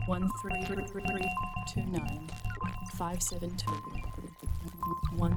one 0.07 0.27
three 0.41 0.65
three 0.65 1.29
two 1.71 1.85
nine 1.85 2.27
five 2.95 3.21
seven 3.21 3.55
two 3.55 3.71
one 5.17 5.33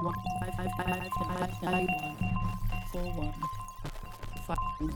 one 0.00 0.14
five 0.40 0.54
five 0.56 0.70
five 0.78 1.08
five 1.18 1.62
nine 1.62 1.86
one 1.86 2.16
four 2.90 3.12
one 3.12 3.34
five 4.46 4.56
two 4.78 4.90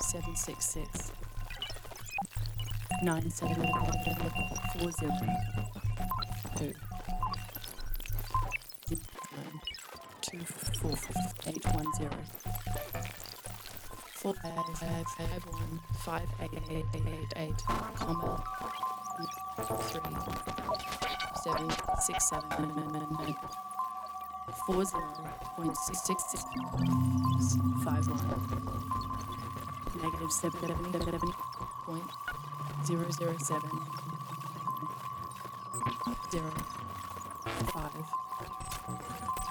seven 0.00 0.34
six 0.34 0.64
six 0.66 1.12
nine 3.04 3.30
seven 3.30 3.64
four 4.74 4.90
zero 4.90 5.12
two 6.56 6.72
one 11.78 11.94
zero 11.94 12.10
four 14.14 14.34
five 14.42 14.78
five 14.78 15.06
five 15.16 15.42
one 15.46 15.80
five 16.04 16.28
eight 16.40 16.50
eight 16.70 16.84
eight 16.94 17.06
eight 17.06 17.32
eight 17.36 17.62
comma 17.94 18.42
three 19.86 20.16
seven 21.44 21.70
six 22.00 22.28
seven 22.28 22.48
nine 22.58 22.92
nine 22.92 23.06
nine 23.20 23.36
four 24.66 24.84
zero 24.84 25.14
point 25.54 25.76
six 25.76 26.02
six 26.02 26.24
six 26.30 26.44
five 27.84 28.04
one 28.08 28.26
negative 30.02 30.32
seven 30.32 30.60
seven 30.60 30.92
seven 31.00 31.32
point 31.86 32.10
zero 32.86 33.06
zero 33.10 33.36
seven 33.38 33.70
zero 36.32 36.50
five 37.72 38.28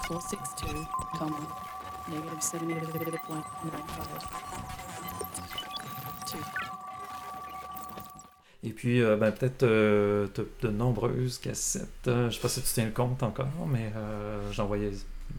462, 0.08 0.86
comma, 1.18 1.36
negative 2.10 2.38
78.95. 2.38 3.42
Two. 6.26 6.38
Et 8.64 8.70
puis, 8.70 9.00
euh, 9.02 9.16
ben, 9.16 9.30
peut-être 9.30 9.62
euh, 9.62 10.26
de 10.62 10.68
nombreuses 10.68 11.38
cassettes. 11.38 12.08
Euh, 12.08 12.28
je 12.28 12.34
sais 12.34 12.40
pas 12.40 12.48
si 12.48 12.60
tu 12.60 12.68
tiens 12.72 12.86
le 12.86 12.90
compte 12.90 13.22
encore, 13.22 13.46
mais 13.66 13.92
euh, 13.96 14.50
j'en 14.52 14.66
voyais 14.66 14.90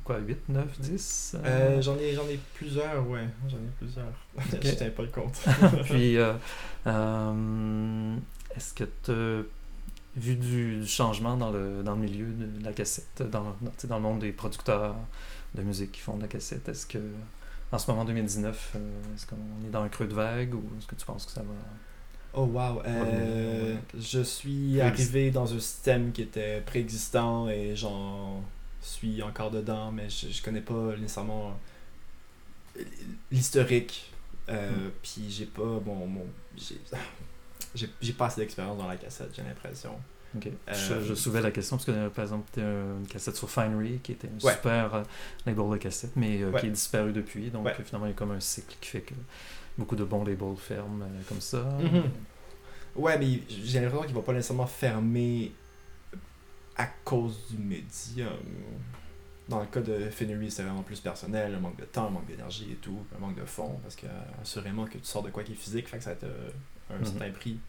quoi, 0.05 0.19
8, 0.19 0.49
9, 0.49 0.79
10 0.79 1.35
euh, 1.35 1.39
Euh, 1.45 1.81
j'en 1.81 1.97
ai, 1.97 2.13
j'en 2.13 2.27
ai 2.29 2.39
plusieurs, 2.53 3.07
ouais. 3.09 3.27
J'en 3.49 3.57
ai 3.57 3.71
plusieurs. 3.77 4.05
Ok. 4.37 4.59
Je 4.63 4.75
tiens 4.75 4.89
pas 4.89 5.01
le 5.03 5.09
compte. 5.09 5.37
Puis, 5.83 6.15
est-ce 8.55 8.73
que 8.73 8.85
tu 9.03 9.11
as 9.11 9.43
vu 10.15 10.35
du, 10.35 10.87
changement 10.87 11.35
dans 11.35 11.51
le, 11.51 11.83
dans 11.83 11.95
le 11.95 12.01
milieu 12.01 12.27
de 12.27 12.63
la 12.63 12.71
cassette, 12.71 13.21
dans, 13.29 13.55
dans, 13.61 13.71
dans 13.83 13.95
le 13.97 14.01
monde 14.01 14.19
des 14.19 14.31
producteurs? 14.31 14.95
De 15.55 15.61
musique 15.63 15.91
qui 15.93 16.01
font 16.01 16.17
de 16.17 16.21
la 16.21 16.27
cassette? 16.27 16.67
Est-ce 16.69 16.85
que, 16.85 16.99
en 17.71 17.77
ce 17.77 17.89
moment 17.89 18.05
2019, 18.05 18.73
euh, 18.75 18.79
est-ce 19.15 19.25
qu'on 19.25 19.35
est 19.67 19.71
dans 19.71 19.83
un 19.83 19.89
creux 19.89 20.07
de 20.07 20.13
vague 20.13 20.53
ou 20.53 20.63
est-ce 20.77 20.87
que 20.87 20.95
tu 20.95 21.05
penses 21.05 21.25
que 21.25 21.31
ça 21.31 21.41
va. 21.41 21.53
Oh 22.33 22.45
wow. 22.45 22.83
Euh, 22.85 23.75
je 23.99 24.21
suis 24.21 24.79
arrivé 24.81 25.31
dans 25.31 25.51
un 25.51 25.59
système 25.59 26.11
qui 26.11 26.21
était 26.21 26.61
préexistant 26.61 27.49
et 27.49 27.75
j'en 27.75 28.43
suis 28.81 29.23
encore 29.23 29.49
dedans, 29.49 29.91
mais 29.91 30.09
je, 30.09 30.29
je 30.29 30.43
connais 30.43 30.61
pas 30.61 30.95
nécessairement 30.97 31.59
l'historique. 33.31 34.11
Euh, 34.49 34.71
Mm. 34.71 34.91
Puis 35.01 35.25
j'ai 35.29 35.45
pas 35.45 35.79
bon, 35.79 36.07
j'ai 37.75 37.89
j'ai 38.01 38.13
pas 38.13 38.27
assez 38.27 38.41
d'expérience 38.41 38.77
dans 38.77 38.87
la 38.87 38.97
cassette, 38.97 39.29
j'ai 39.35 39.43
l'impression. 39.43 39.91
Ok. 40.37 40.47
Euh, 40.47 40.73
je, 40.73 41.03
je 41.07 41.13
soulevais 41.15 41.41
la 41.41 41.51
question 41.51 41.77
parce 41.77 41.85
que, 41.85 41.91
euh, 41.91 42.09
par 42.09 42.23
exemple, 42.23 42.47
tu 42.53 42.59
une 42.61 43.07
cassette 43.07 43.35
sur 43.35 43.49
Finery 43.49 43.99
qui 44.03 44.11
était 44.11 44.27
un 44.27 44.45
Ouais. 44.45 44.53
super 44.53 44.93
euh, 44.95 45.03
label 45.45 45.69
de 45.71 45.77
cassette, 45.77 46.11
mais 46.15 46.43
Ouais. 46.45 46.59
qui 46.59 46.67
est 46.67 46.71
disparu 46.71 47.11
depuis. 47.11 47.49
Donc, 47.49 47.65
Ouais. 47.65 47.73
finalement, 47.83 48.05
il 48.05 48.09
y 48.09 48.13
a 48.13 48.15
comme 48.15 48.31
un 48.31 48.39
cycle 48.39 48.75
qui 48.79 48.89
fait 48.89 49.01
que 49.01 49.13
beaucoup 49.77 49.95
de 49.95 50.03
bons 50.03 50.23
labels 50.23 50.55
ferment 50.57 51.05
comme 51.27 51.41
ça. 51.41 51.63
Mhm. 51.79 52.03
Ouais, 52.95 53.17
mais 53.17 53.39
j'ai 53.49 53.79
l'impression 53.79 54.05
qu'il 54.05 54.15
va 54.15 54.21
pas 54.21 54.33
nécessairement 54.33 54.67
fermer 54.67 55.51
à 56.75 56.85
cause 57.03 57.47
du 57.49 57.57
médium. 57.57 58.29
Dans 59.47 59.59
le 59.61 59.65
cas 59.65 59.81
de 59.81 60.09
Finery, 60.11 60.51
c'est 60.51 60.61
vraiment 60.63 60.83
plus 60.83 60.99
personnel, 60.99 61.55
un 61.55 61.59
manque 61.59 61.77
de 61.79 61.85
temps, 61.85 62.05
un 62.07 62.09
manque 62.11 62.27
d'énergie 62.27 62.71
et 62.71 62.75
tout, 62.75 62.99
un 63.15 63.19
manque 63.19 63.35
de 63.39 63.45
fond, 63.45 63.79
parce 63.81 63.95
que 63.95 64.05
assurément 64.41 64.85
que 64.85 64.93
tu 64.99 65.05
sors 65.05 65.23
de 65.23 65.31
quoi 65.31 65.43
qui 65.43 65.53
est 65.53 65.55
physique, 65.55 65.87
fait 65.87 65.97
que 65.97 66.03
ça 66.03 66.11
euh, 66.23 66.49
un 66.91 66.99
Mhm. 66.99 67.05
certain 67.05 67.31
prix. 67.31 67.59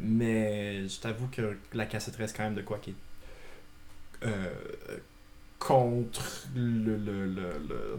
Mais 0.00 0.88
je 0.88 1.00
t'avoue 1.00 1.28
que 1.28 1.58
la 1.72 1.86
cassette 1.86 2.16
reste 2.16 2.36
quand 2.36 2.44
même 2.44 2.54
de 2.54 2.62
quoi 2.62 2.78
qui 2.78 2.90
est 2.90 2.94
euh, 4.24 4.98
contre 5.58 6.46
le, 6.54 6.96
le, 6.96 7.26
le, 7.26 7.58
le- 7.68 7.98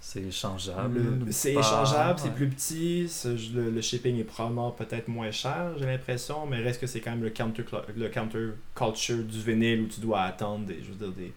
C'est 0.00 0.22
échangeable. 0.24 1.00
le- 1.02 1.32
c'est 1.32 1.54
échangeable, 1.54 2.18
c'est 2.18 2.34
plus 2.34 2.48
petit, 2.48 3.10
le, 3.54 3.70
le 3.70 3.80
shipping 3.80 4.18
est 4.18 4.24
probablement 4.24 4.70
peut-être 4.70 5.08
moins 5.08 5.30
cher, 5.30 5.76
j'ai 5.78 5.86
l'impression, 5.86 6.46
mais 6.46 6.60
reste 6.62 6.80
que 6.80 6.86
c'est 6.86 7.00
quand 7.00 7.12
même 7.12 7.22
le 7.22 7.30
counter, 7.30 7.64
le 7.96 8.08
counter 8.08 8.50
culture 8.74 9.24
du 9.24 9.40
vinyle 9.40 9.82
où 9.82 9.86
tu 9.88 10.00
dois 10.00 10.22
attendre 10.22 10.66
des, 10.66 10.82
je 10.82 10.90
veux 10.90 10.96
dire, 10.96 11.12
des, 11.12 11.34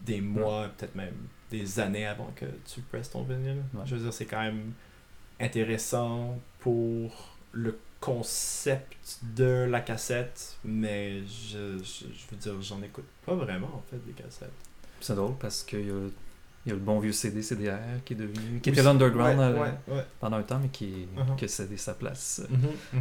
des 0.00 0.20
mois, 0.20 0.68
peut-être 0.76 0.94
même 0.94 1.14
des 1.50 1.78
années 1.80 2.06
avant 2.06 2.32
que 2.34 2.46
tu 2.72 2.80
presses 2.82 3.10
ton 3.10 3.22
vinyle. 3.22 3.62
Ouais. 3.74 3.82
Je 3.84 3.94
veux 3.94 4.02
dire, 4.02 4.12
c'est 4.12 4.26
quand 4.26 4.40
même 4.42 4.72
intéressant 5.40 6.38
pour 6.60 7.36
le 7.52 7.78
concept 8.02 9.18
de 9.22 9.66
la 9.70 9.80
cassette, 9.80 10.56
mais 10.64 11.20
je, 11.22 11.78
je, 11.78 12.04
je 12.12 12.30
veux 12.30 12.36
dire, 12.36 12.60
j'en 12.60 12.82
écoute 12.82 13.04
pas 13.24 13.34
vraiment 13.34 13.68
en 13.68 13.82
fait 13.90 13.98
des 14.04 14.12
cassettes. 14.12 14.50
C'est 15.00 15.14
drôle 15.14 15.34
parce 15.40 15.62
qu'il 15.62 15.80
y 15.86 16.68
y 16.68 16.70
a 16.70 16.74
le 16.74 16.80
bon 16.80 17.00
vieux 17.00 17.10
CD, 17.12 17.42
CDR 17.42 17.76
qui 18.04 18.12
est 18.12 18.16
devenu. 18.16 18.60
qui 18.60 18.70
Oui, 18.70 18.74
était 18.74 18.82
l'underground 18.84 19.36
ouais, 19.38 19.44
euh, 19.46 19.60
ouais, 19.62 19.94
ouais. 19.96 20.06
pendant 20.20 20.36
un 20.36 20.42
temps, 20.42 20.60
mais 20.62 20.68
qui, 20.68 21.08
qui 21.36 21.44
a 21.44 21.48
cédé 21.48 21.76
sa 21.76 21.94
place 21.94 22.40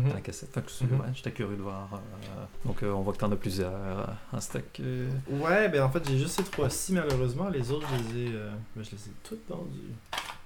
à 0.09 0.13
la 0.15 0.21
cassette. 0.21 0.51
Fait 0.53 0.61
que 0.65 0.71
c'est- 0.71 0.85
Mhm. 0.85 0.99
ouais, 0.99 1.07
j'étais 1.13 1.31
curieux 1.31 1.57
de 1.57 1.61
voir. 1.61 1.87
euh, 1.93 2.45
donc, 2.65 2.81
euh, 2.81 2.91
on 2.91 3.01
voit 3.01 3.13
que 3.13 3.19
t'en 3.19 3.31
as 3.31 3.35
plusieurs 3.35 4.17
en 4.33 4.39
stock. 4.41 4.63
euh. 4.79 5.09
Ouais, 5.29 5.69
ben 5.69 5.83
en 5.83 5.89
fait, 5.91 6.01
j'ai 6.07 6.17
juste 6.17 6.37
ces 6.37 6.43
trois-ci, 6.43 6.93
malheureusement. 6.93 7.49
Les 7.49 7.69
autres, 7.71 7.87
je 8.09 8.13
les 8.15 8.29
ai, 8.29 8.31
ben, 8.75 8.83
je 8.83 8.91
les 8.91 8.97
ai 8.97 9.11
toutes 9.23 9.47
vendues. 9.47 9.93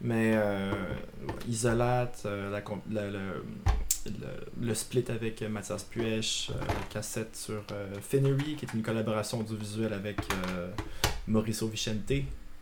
Mais 0.01 0.33
euh, 0.35 0.71
Isolate, 1.47 2.23
euh, 2.25 2.51
la, 2.51 3.09
le, 3.09 3.43
le, 4.05 4.11
le 4.61 4.73
split 4.75 5.05
avec 5.09 5.41
euh, 5.41 5.49
Mathias 5.49 5.83
Puech, 5.83 6.51
euh, 6.51 6.63
cassette 6.89 7.35
sur 7.35 7.63
Finery, 8.01 8.55
qui 8.55 8.65
est 8.65 8.73
une 8.73 8.83
collaboration 8.83 9.39
audiovisuelle 9.39 9.93
avec 9.93 10.17
Mauricio 11.27 11.67
Vicente, 11.67 12.11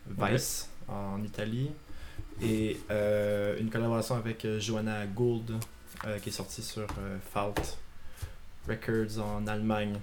Vice, 0.08 0.70
en 0.88 1.22
Italie. 1.24 1.72
Et 2.42 2.78
une 3.60 3.70
collaboration 3.70 4.16
avec 4.16 4.46
Joanna 4.60 5.06
Gould, 5.08 5.52
qui 6.22 6.30
est 6.30 6.34
sortie 6.34 6.64
sur 6.64 6.88
Fault 7.34 7.78
Records 8.68 9.20
en 9.20 9.46
Allemagne. 9.48 9.96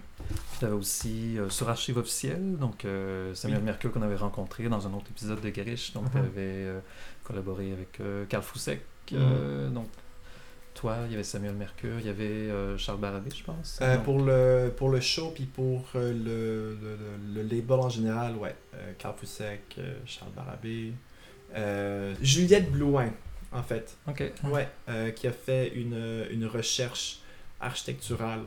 Tu 0.58 0.64
avais 0.64 0.74
aussi 0.74 1.38
euh, 1.38 1.48
sur 1.48 1.68
Archive 1.68 1.96
officielle, 1.98 2.56
donc 2.58 2.84
euh, 2.84 3.34
Samuel 3.34 3.58
Oui. 3.60 3.64
Mercure 3.64 3.90
qu'on 3.92 4.02
avait 4.02 4.16
rencontré 4.16 4.68
dans 4.68 4.86
un 4.86 4.92
autre 4.92 5.06
épisode 5.10 5.40
de 5.40 5.48
Garish. 5.48 5.92
Donc, 5.94 6.10
tu 6.12 6.18
Mhm. 6.18 6.24
avais 6.24 6.30
euh, 6.66 6.80
collaboré 7.24 7.72
avec 7.72 8.00
Carl 8.28 8.42
Foussek. 8.42 8.80
Mhm. 9.12 9.18
euh, 9.20 9.68
donc, 9.70 9.88
toi, 10.74 10.98
il 11.06 11.10
y 11.12 11.14
avait 11.14 11.24
Samuel 11.24 11.54
Mercure, 11.54 11.98
il 12.00 12.06
y 12.06 12.08
avait 12.10 12.48
Charles 12.78 13.00
Barabé, 13.00 13.30
je 13.36 13.42
pense. 13.44 13.78
Donc, 13.80 14.02
pour, 14.04 14.20
le, 14.22 14.72
pour 14.76 14.88
le 14.90 15.00
show, 15.00 15.30
puis 15.34 15.44
pour 15.44 15.84
le, 15.94 16.12
le, 16.12 16.96
le, 17.34 17.42
label 17.42 17.80
en 17.80 17.88
général, 17.88 18.36
ouais. 18.36 18.54
Carl 18.98 19.14
Foussek, 19.18 19.78
Charles 20.06 20.30
Barabé. 20.34 20.92
Juliette 22.22 22.70
Blouin, 22.70 23.10
en 23.52 23.62
fait. 23.62 23.96
Ok. 24.08 24.22
Ouais. 24.44 24.68
qui 25.16 25.26
a 25.26 25.32
fait 25.32 25.68
une, 25.74 26.24
une 26.30 26.46
recherche 26.46 27.19
architecturale 27.60 28.42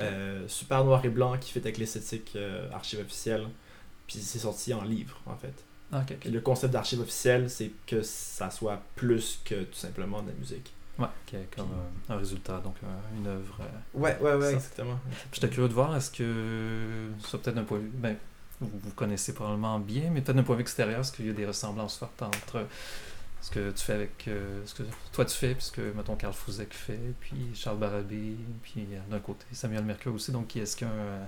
euh, 0.00 0.46
super 0.48 0.84
noir 0.84 1.04
et 1.04 1.08
blanc 1.08 1.36
qui 1.38 1.52
fait 1.52 1.60
avec 1.60 1.78
l'esthétique 1.78 2.32
euh, 2.36 2.70
archive 2.72 3.00
officielle. 3.00 3.46
Puis 4.06 4.18
c'est 4.18 4.38
sorti 4.38 4.74
en 4.74 4.82
livre, 4.82 5.20
en 5.26 5.36
fait. 5.36 5.54
Ah, 5.92 6.04
le 6.24 6.40
concept 6.40 6.72
d'archive 6.72 7.00
officielle, 7.00 7.48
c'est 7.48 7.70
que 7.86 8.02
ça 8.02 8.50
soit 8.50 8.82
plus 8.96 9.40
que 9.44 9.62
tout 9.64 9.78
simplement 9.78 10.22
de 10.22 10.28
la 10.28 10.34
musique. 10.34 10.72
Ouais, 10.98 11.06
comme 11.54 11.66
euh, 11.66 12.12
un 12.14 12.16
résultat, 12.16 12.58
donc 12.60 12.76
une 13.16 13.26
œuvre. 13.26 13.58
euh. 13.60 13.98
Ouais, 13.98 14.16
ouais, 14.20 14.34
ouais, 14.34 14.54
exactement. 14.54 14.98
J'étais 15.32 15.48
curieux 15.48 15.68
de 15.68 15.74
voir, 15.74 15.96
est-ce 15.96 16.10
que, 16.10 17.08
ça 17.28 17.38
peut-être 17.38 17.56
d'un 17.56 17.64
point 17.64 17.78
de 17.78 17.84
vue, 17.84 17.90
ben, 17.94 18.16
vous, 18.60 18.70
vous 18.82 18.90
connaissez 18.92 19.34
probablement 19.34 19.78
bien, 19.80 20.10
mais 20.10 20.20
peut-être 20.20 20.36
d'un 20.36 20.42
point 20.44 20.54
de 20.54 20.58
vue 20.58 20.62
extérieur, 20.62 21.00
est-ce 21.00 21.12
qu'il 21.12 21.26
y 21.26 21.30
a 21.30 21.32
des 21.32 21.46
ressemblances 21.46 21.98
fortes 21.98 22.22
entre 22.22 22.66
ce 23.44 23.50
que 23.50 23.70
tu 23.72 23.84
fais 23.84 23.92
avec, 23.92 24.24
euh, 24.26 24.62
ce 24.64 24.72
que 24.74 24.82
toi 25.12 25.26
tu 25.26 25.34
fais, 25.36 25.54
puis 25.54 25.64
ce 25.64 25.70
que, 25.70 25.92
mettons, 25.94 26.16
Carl 26.16 26.32
Fouzek 26.32 26.72
fait, 26.72 26.98
puis 27.20 27.36
Charles 27.54 27.76
Barabé, 27.76 28.36
puis 28.62 28.86
euh, 28.92 28.98
d'un 29.10 29.18
côté 29.20 29.44
Samuel 29.52 29.84
Mercure 29.84 30.14
aussi, 30.14 30.32
donc 30.32 30.56
est-ce 30.56 30.74
qu'il 30.76 30.86
y 30.86 30.90
a 30.90 30.94
un, 30.94 30.96
euh, 30.96 31.24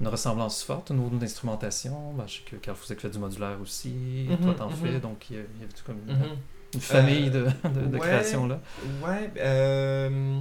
une 0.00 0.06
ressemblance 0.06 0.62
forte 0.62 0.92
au 0.92 0.94
niveau 0.94 1.08
de 1.16 1.20
l'instrumentation? 1.20 2.12
Ben, 2.12 2.28
je 2.28 2.34
sais 2.34 2.42
que 2.48 2.54
Carl 2.56 2.76
Fouzek 2.76 3.00
fait 3.00 3.10
du 3.10 3.18
modulaire 3.18 3.58
aussi, 3.60 3.88
Mhm, 4.30 4.36
toi 4.38 4.54
t'en 4.54 4.70
mhm. 4.70 4.76
fais, 4.76 5.00
donc 5.00 5.28
il 5.30 5.36
y 5.36 5.40
a, 5.40 5.42
il 5.56 5.62
y 5.62 5.64
a 5.64 5.68
comme 5.84 5.98
une, 6.06 6.14
Mhm. 6.16 6.36
une 6.74 6.80
famille 6.80 7.30
de, 7.30 7.46
Euh, 7.64 7.68
de, 7.70 7.80
de 7.86 7.92
ouais. 7.94 7.98
création 7.98 8.46
là. 8.46 8.60
Ouais, 9.04 9.32
euh, 9.38 10.38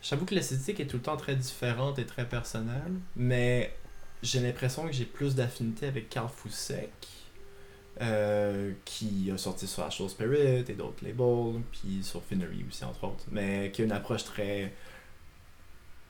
j'avoue 0.00 0.26
que 0.26 0.34
l'esthétique 0.36 0.78
est 0.78 0.86
tout 0.86 0.98
le 0.98 1.02
temps 1.02 1.16
très 1.16 1.34
différente 1.34 1.98
et 1.98 2.06
très 2.06 2.24
personnelle, 2.24 2.92
mais 3.16 3.74
j'ai 4.22 4.38
l'impression 4.38 4.86
que 4.86 4.92
j'ai 4.92 5.06
plus 5.06 5.34
d'affinité 5.34 5.88
avec 5.88 6.08
Carl 6.08 6.28
Foussek, 6.28 6.92
euh, 8.00 8.72
qui 8.84 9.30
a 9.34 9.38
sorti 9.38 9.66
sur 9.66 9.82
Ashore 9.82 10.08
Spirit 10.10 10.64
et 10.68 10.74
d'autres 10.74 11.04
labels, 11.04 11.62
puis 11.72 12.02
sur 12.02 12.22
Finery 12.22 12.64
aussi, 12.68 12.84
entre 12.84 13.04
autres, 13.04 13.24
mais 13.30 13.70
qui 13.72 13.82
a 13.82 13.84
une 13.84 13.92
approche 13.92 14.24
très. 14.24 14.72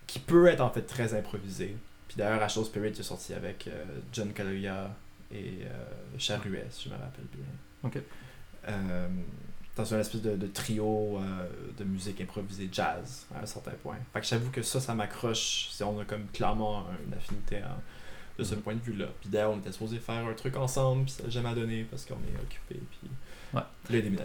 qui 0.06 0.18
peut 0.18 0.46
être 0.46 0.60
en 0.60 0.70
fait 0.70 0.82
très 0.82 1.14
improvisée. 1.14 1.76
Puis 2.08 2.16
d'ailleurs, 2.16 2.42
Ashore 2.42 2.64
Spirit 2.66 2.88
est 2.98 3.02
sorti 3.02 3.34
avec 3.34 3.66
euh, 3.68 3.84
John 4.12 4.32
Kaluuya 4.32 4.90
et 5.32 5.58
euh, 5.64 6.18
si 6.18 6.32
je 6.32 6.88
me 6.88 6.94
rappelle 6.94 7.26
bien. 7.32 7.44
Ok. 7.84 7.98
Euh, 8.68 9.08
dans 9.76 9.84
une 9.84 10.00
espèce 10.00 10.22
de, 10.22 10.34
de 10.36 10.46
trio 10.48 11.20
de 11.78 11.84
musique 11.84 12.20
improvisée 12.20 12.68
jazz 12.72 13.26
à 13.34 13.42
un 13.42 13.46
certain 13.46 13.70
point. 13.82 13.96
Fait 14.12 14.20
que 14.20 14.26
j'avoue 14.26 14.50
que 14.50 14.62
ça, 14.62 14.80
ça 14.80 14.92
m'accroche. 14.94 15.68
C'est- 15.70 15.84
On 15.84 16.00
a 16.00 16.04
comme 16.04 16.26
clairement 16.32 16.86
une 17.06 17.14
affinité 17.14 17.60
de 18.38 18.44
ce 18.44 18.54
point 18.54 18.74
de 18.74 18.80
vue-là. 18.80 19.06
Puis 19.20 19.28
d'ailleurs, 19.28 19.50
on 19.50 19.58
était 19.58 19.72
supposé 19.72 19.98
faire 19.98 20.24
un 20.26 20.34
truc 20.34 20.56
ensemble, 20.56 21.04
puis 21.04 21.12
ça 21.12 21.24
n'a 21.24 21.28
jamais 21.30 21.54
donné 21.54 21.84
parce 21.84 22.04
qu'on 22.06 22.14
est 22.14 22.40
occupé. 22.40 22.80
Puis 22.90 23.10
Ouais. 23.54 23.62
puis 23.84 23.94
là, 24.02 24.24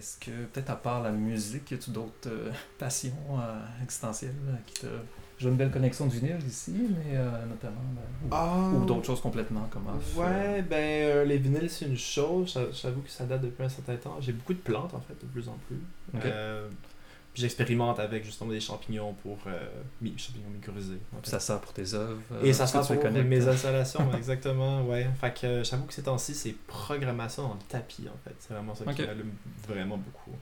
Est-ce 0.00 0.16
que, 0.18 0.30
peut-être 0.46 0.70
à 0.70 0.76
part 0.76 1.02
la 1.02 1.10
musique, 1.12 1.70
y 1.70 1.74
a-tu 1.74 1.90
d'autres 1.90 2.28
euh, 2.28 2.50
passions 2.78 3.12
euh, 3.38 3.60
existentielles 3.82 4.34
là, 4.46 4.56
qui 4.66 4.74
te. 4.80 4.86
J'ai 5.38 5.48
une 5.48 5.56
belle 5.56 5.70
connexion 5.70 6.06
de 6.06 6.12
vinyle 6.12 6.36
ici, 6.46 6.72
mais 6.90 7.16
euh, 7.16 7.30
notamment. 7.46 7.82
ben, 7.94 8.02
ou- 8.26 8.28
Ah, 8.30 8.70
ou 8.74 8.84
d'autres 8.86 9.04
choses 9.06 9.20
complètement 9.20 9.68
comme 9.70 9.88
off. 9.88 10.16
euh, 10.18 10.20
Ouais, 10.56 10.62
ben 10.62 10.76
euh, 10.76 11.24
les 11.24 11.36
vinyles 11.36 11.68
c'est 11.68 11.84
une 11.84 11.98
chose. 11.98 12.52
J'a- 12.54 12.70
J'avoue 12.72 13.02
que 13.02 13.10
ça 13.10 13.24
date 13.26 13.42
depuis 13.42 13.62
un 13.62 13.68
certain 13.68 13.96
temps. 13.96 14.16
J'ai 14.20 14.32
beaucoup 14.32 14.54
de 14.54 14.58
plantes 14.58 14.94
en 14.94 15.00
fait, 15.00 15.14
de 15.20 15.26
plus 15.30 15.46
en 15.48 15.56
plus. 15.68 15.80
Ok. 16.14 16.24
Euh, 17.40 17.48
j'expérimente 17.48 17.98
avec 17.98 18.24
justement 18.24 18.50
des 18.50 18.60
champignons 18.60 19.14
pour 19.22 19.38
euh, 19.46 19.58
mi- 20.00 20.14
champignons 20.18 20.50
mycorhizés. 20.50 20.98
en 21.16 21.20
fait. 21.22 21.30
Ça 21.30 21.40
sert 21.40 21.60
pour 21.60 21.72
tes 21.72 21.94
œuvres. 21.94 22.20
euh, 22.32 22.42
Et 22.44 22.52
ça 22.52 22.64
est-ce 22.64 22.72
que 22.78 22.82
sert 22.84 23.00
pour 23.00 23.10
mes 23.10 23.48
installations, 23.48 24.12
exactement, 24.16 24.82
ouais. 24.84 25.08
Fait 25.20 25.32
que 25.38 25.46
euh, 25.46 25.64
j'avoue 25.64 25.84
que 25.86 25.94
ces 25.94 26.02
temps-ci, 26.02 26.34
c'est 26.34 26.52
programmation 26.66 27.44
en 27.46 27.56
tapis, 27.68 28.06
en 28.08 28.18
fait. 28.28 28.34
C'est 28.38 28.52
vraiment 28.54 28.74
ça 28.74 28.84
qui 28.92 29.02
m'allume 29.02 29.32
vraiment 29.68 29.96
beaucoup. 29.96 30.36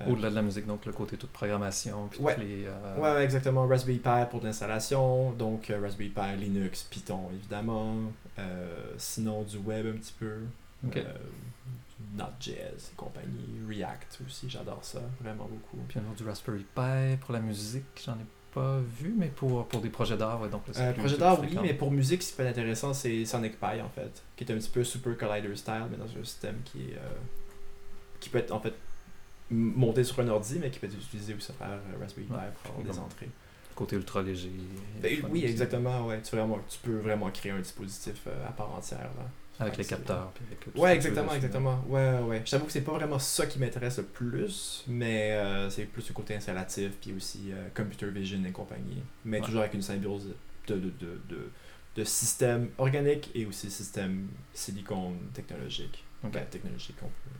Euh, 0.00 0.10
Au-delà 0.10 0.28
de 0.30 0.34
la 0.34 0.42
musique, 0.42 0.66
donc 0.66 0.84
le 0.86 0.92
côté 0.92 1.16
toute 1.16 1.30
programmation, 1.30 2.08
puis 2.10 2.20
Ouais. 2.20 2.36
les. 2.38 2.64
euh, 2.66 2.98
Ouais, 2.98 3.22
exactement. 3.22 3.64
Raspberry 3.68 3.98
Pi 3.98 4.26
pour 4.28 4.42
l'installation. 4.42 5.30
Donc, 5.32 5.70
euh, 5.70 5.80
Raspberry 5.80 6.08
Pi, 6.10 6.36
Linux, 6.40 6.82
Python, 6.90 7.28
évidemment. 7.32 7.94
Euh, 8.40 8.92
sinon, 8.98 9.42
du 9.42 9.58
web 9.58 9.86
un 9.86 9.96
petit 9.98 10.14
peu. 10.18 10.32
Ok. 10.84 10.98
Node.js 12.14 12.90
et 12.92 12.94
compagnie. 12.96 13.60
React 13.68 14.20
aussi, 14.26 14.48
j'adore 14.50 14.84
ça 14.84 15.00
vraiment 15.20 15.44
beaucoup. 15.46 15.78
Puis 15.88 15.98
autre 15.98 16.14
du 16.16 16.24
Raspberry 16.28 16.64
Pi 16.74 17.16
pour 17.20 17.32
la 17.32 17.40
musique, 17.40 17.84
j'en 18.04 18.14
ai 18.14 18.26
pas 18.52 18.78
vu, 19.00 19.14
mais 19.18 19.28
pour, 19.28 19.66
pour 19.66 19.80
des 19.80 19.88
projets 19.88 20.16
d'art, 20.16 20.40
ouais, 20.40 20.48
donc 20.48 20.62
Euh, 20.76 20.92
projet 20.92 21.16
d'art, 21.18 21.40
oui, 21.40 21.58
mais 21.60 21.74
pour 21.74 21.90
musique, 21.90 22.22
ce 22.22 22.30
qui 22.30 22.36
peut 22.36 22.44
être 22.44 22.50
intéressant, 22.50 22.94
c'est 22.94 23.24
Sonic 23.24 23.58
Pi, 23.58 23.80
en 23.82 23.88
fait. 23.88 24.22
Qui 24.36 24.44
est 24.44 24.52
un 24.52 24.56
petit 24.56 24.70
peu 24.70 24.84
Super 24.84 25.16
Collider 25.18 25.56
style, 25.56 25.86
mais 25.90 25.96
dans 25.96 26.04
un 26.04 26.24
système 26.24 26.60
qui 26.64 26.82
est. 26.90 26.94
euh, 26.96 27.08
qui 28.20 28.28
peut 28.28 28.38
être, 28.38 28.52
en 28.52 28.60
fait, 28.60 28.74
monté 29.50 30.04
sur 30.04 30.20
un 30.20 30.28
ordi, 30.28 30.58
mais 30.60 30.70
qui 30.70 30.78
peut 30.78 30.86
être 30.86 30.94
utilisé 30.96 31.34
aussi 31.34 31.52
travers 31.52 31.78
euh, 31.78 31.98
Raspberry 32.00 32.26
Pi 32.28 32.32
Ouais. 32.32 32.38
pour 32.62 32.72
avoir 32.76 32.92
des 32.92 32.98
entrées. 33.00 33.28
Côté 33.74 33.96
ultra 33.96 34.22
léger. 34.22 34.52
Ben, 35.02 35.20
oui, 35.30 35.44
exactement, 35.44 36.06
ouais. 36.06 36.22
Tu, 36.22 36.36
vraiment, 36.36 36.60
tu 36.68 36.78
peux 36.78 36.96
vraiment 36.98 37.28
créer 37.32 37.50
un 37.50 37.58
dispositif 37.58 38.22
euh, 38.28 38.46
à 38.48 38.52
part 38.52 38.72
entière, 38.72 39.00
là. 39.18 39.26
Avec 39.60 39.74
Ouais, 39.74 39.78
les 39.78 39.84
capteurs. 39.88 40.32
Puis 40.32 40.44
avec 40.46 40.60
tout 40.60 40.80
Ouais, 40.80 40.94
exactement, 40.96 41.32
exactement. 41.34 41.84
Ouais, 41.88 42.18
ouais. 42.20 42.42
Je 42.44 42.50
t'avoue 42.50 42.66
que 42.66 42.72
c'est 42.72 42.80
pas 42.82 42.92
vraiment 42.92 43.18
ça 43.20 43.46
qui 43.46 43.58
m'intéresse 43.60 43.98
le 43.98 44.04
plus, 44.04 44.84
mais 44.88 45.32
euh, 45.32 45.70
c'est 45.70 45.84
plus 45.84 46.08
le 46.08 46.14
côté 46.14 46.34
installatif, 46.34 46.92
puis 47.00 47.12
aussi 47.12 47.52
euh, 47.52 47.68
computer 47.74 48.06
vision 48.10 48.42
et 48.44 48.50
compagnie. 48.50 49.02
Mais 49.24 49.38
Ouais. 49.38 49.44
toujours 49.46 49.60
avec 49.60 49.74
une 49.74 49.82
symbiose 49.82 50.34
de, 50.66 50.74
de, 50.74 50.90
de, 50.90 51.20
de, 51.28 51.50
de 51.96 52.04
système 52.04 52.70
organique 52.78 53.30
et 53.34 53.46
aussi 53.46 53.70
système 53.70 54.28
silicone 54.52 55.18
technologique. 55.32 56.04
Ok. 56.24 56.32
Ben, 56.32 56.46
technologique, 56.46 56.96
on 57.02 57.06
peut. 57.06 57.38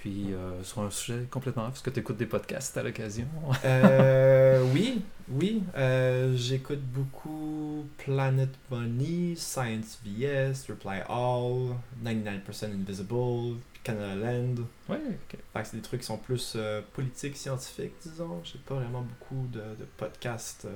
Puis 0.00 0.32
euh, 0.32 0.62
sur 0.62 0.80
un 0.80 0.90
sujet 0.90 1.26
complètement 1.30 1.66
off, 1.66 1.74
est-ce 1.74 1.82
que 1.82 1.90
tu 1.90 2.00
écoutes 2.00 2.16
des 2.16 2.24
podcasts 2.26 2.74
à 2.78 2.82
l'occasion 2.82 3.26
Euh, 3.66 4.64
oui, 4.74 5.02
oui. 5.28 5.62
euh, 5.76 6.34
J'écoute 6.36 6.80
beaucoup 6.80 7.84
Planet 7.98 8.48
Money, 8.70 9.34
Science 9.36 9.98
VS, 10.02 10.70
Reply 10.70 11.00
All, 11.06 11.76
99% 12.02 12.72
Invisible, 12.72 13.58
Canada 13.84 14.14
Land. 14.14 14.54
Ouais, 14.88 14.98
ok. 15.06 15.38
C'est 15.64 15.76
des 15.76 15.82
trucs 15.82 16.00
qui 16.00 16.06
sont 16.06 16.16
plus 16.16 16.54
euh, 16.56 16.80
politiques, 16.94 17.36
scientifiques, 17.36 17.92
disons. 18.02 18.40
J'ai 18.42 18.58
pas 18.58 18.76
vraiment 18.76 19.02
beaucoup 19.02 19.46
de, 19.48 19.60
de 19.78 19.84
podcasts 19.98 20.66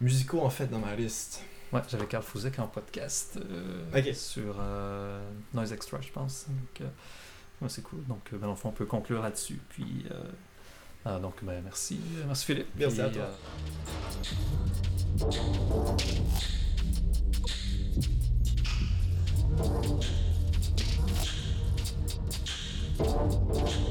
musicaux 0.00 0.40
en 0.40 0.50
fait 0.50 0.68
dans 0.68 0.78
ma 0.78 0.94
liste. 0.96 1.42
Ouais, 1.72 1.80
j'avais 1.88 2.06
Carl 2.06 2.22
Fuzek 2.24 2.58
en 2.60 2.66
podcast 2.66 3.38
sur 4.14 4.56
Noise 5.52 5.72
Extra, 5.74 6.00
je 6.00 6.10
pense. 6.12 6.46
Donc, 6.48 6.88
c'est 7.68 7.82
cool. 7.82 8.04
Donc, 8.06 8.22
euh, 8.32 8.38
ben, 8.38 8.54
on 8.64 8.70
peut 8.70 8.86
conclure 8.86 9.22
là-dessus. 9.22 9.60
Puis, 9.68 10.06
euh, 10.10 10.30
ah, 11.04 11.18
donc, 11.18 11.34
ben, 11.42 11.60
merci. 11.62 12.00
Merci 12.26 12.46
Philippe. 12.46 12.68
Merci 12.76 12.96
Puis, 12.96 13.04
à 13.04 13.10
toi. 13.10 13.28
euh, 23.00 23.83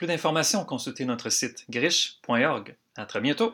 plus 0.00 0.06
d'informations, 0.06 0.64
consultez 0.64 1.04
notre 1.04 1.28
site 1.28 1.66
griche.org. 1.68 2.74
À 2.96 3.04
très 3.04 3.20
bientôt! 3.20 3.52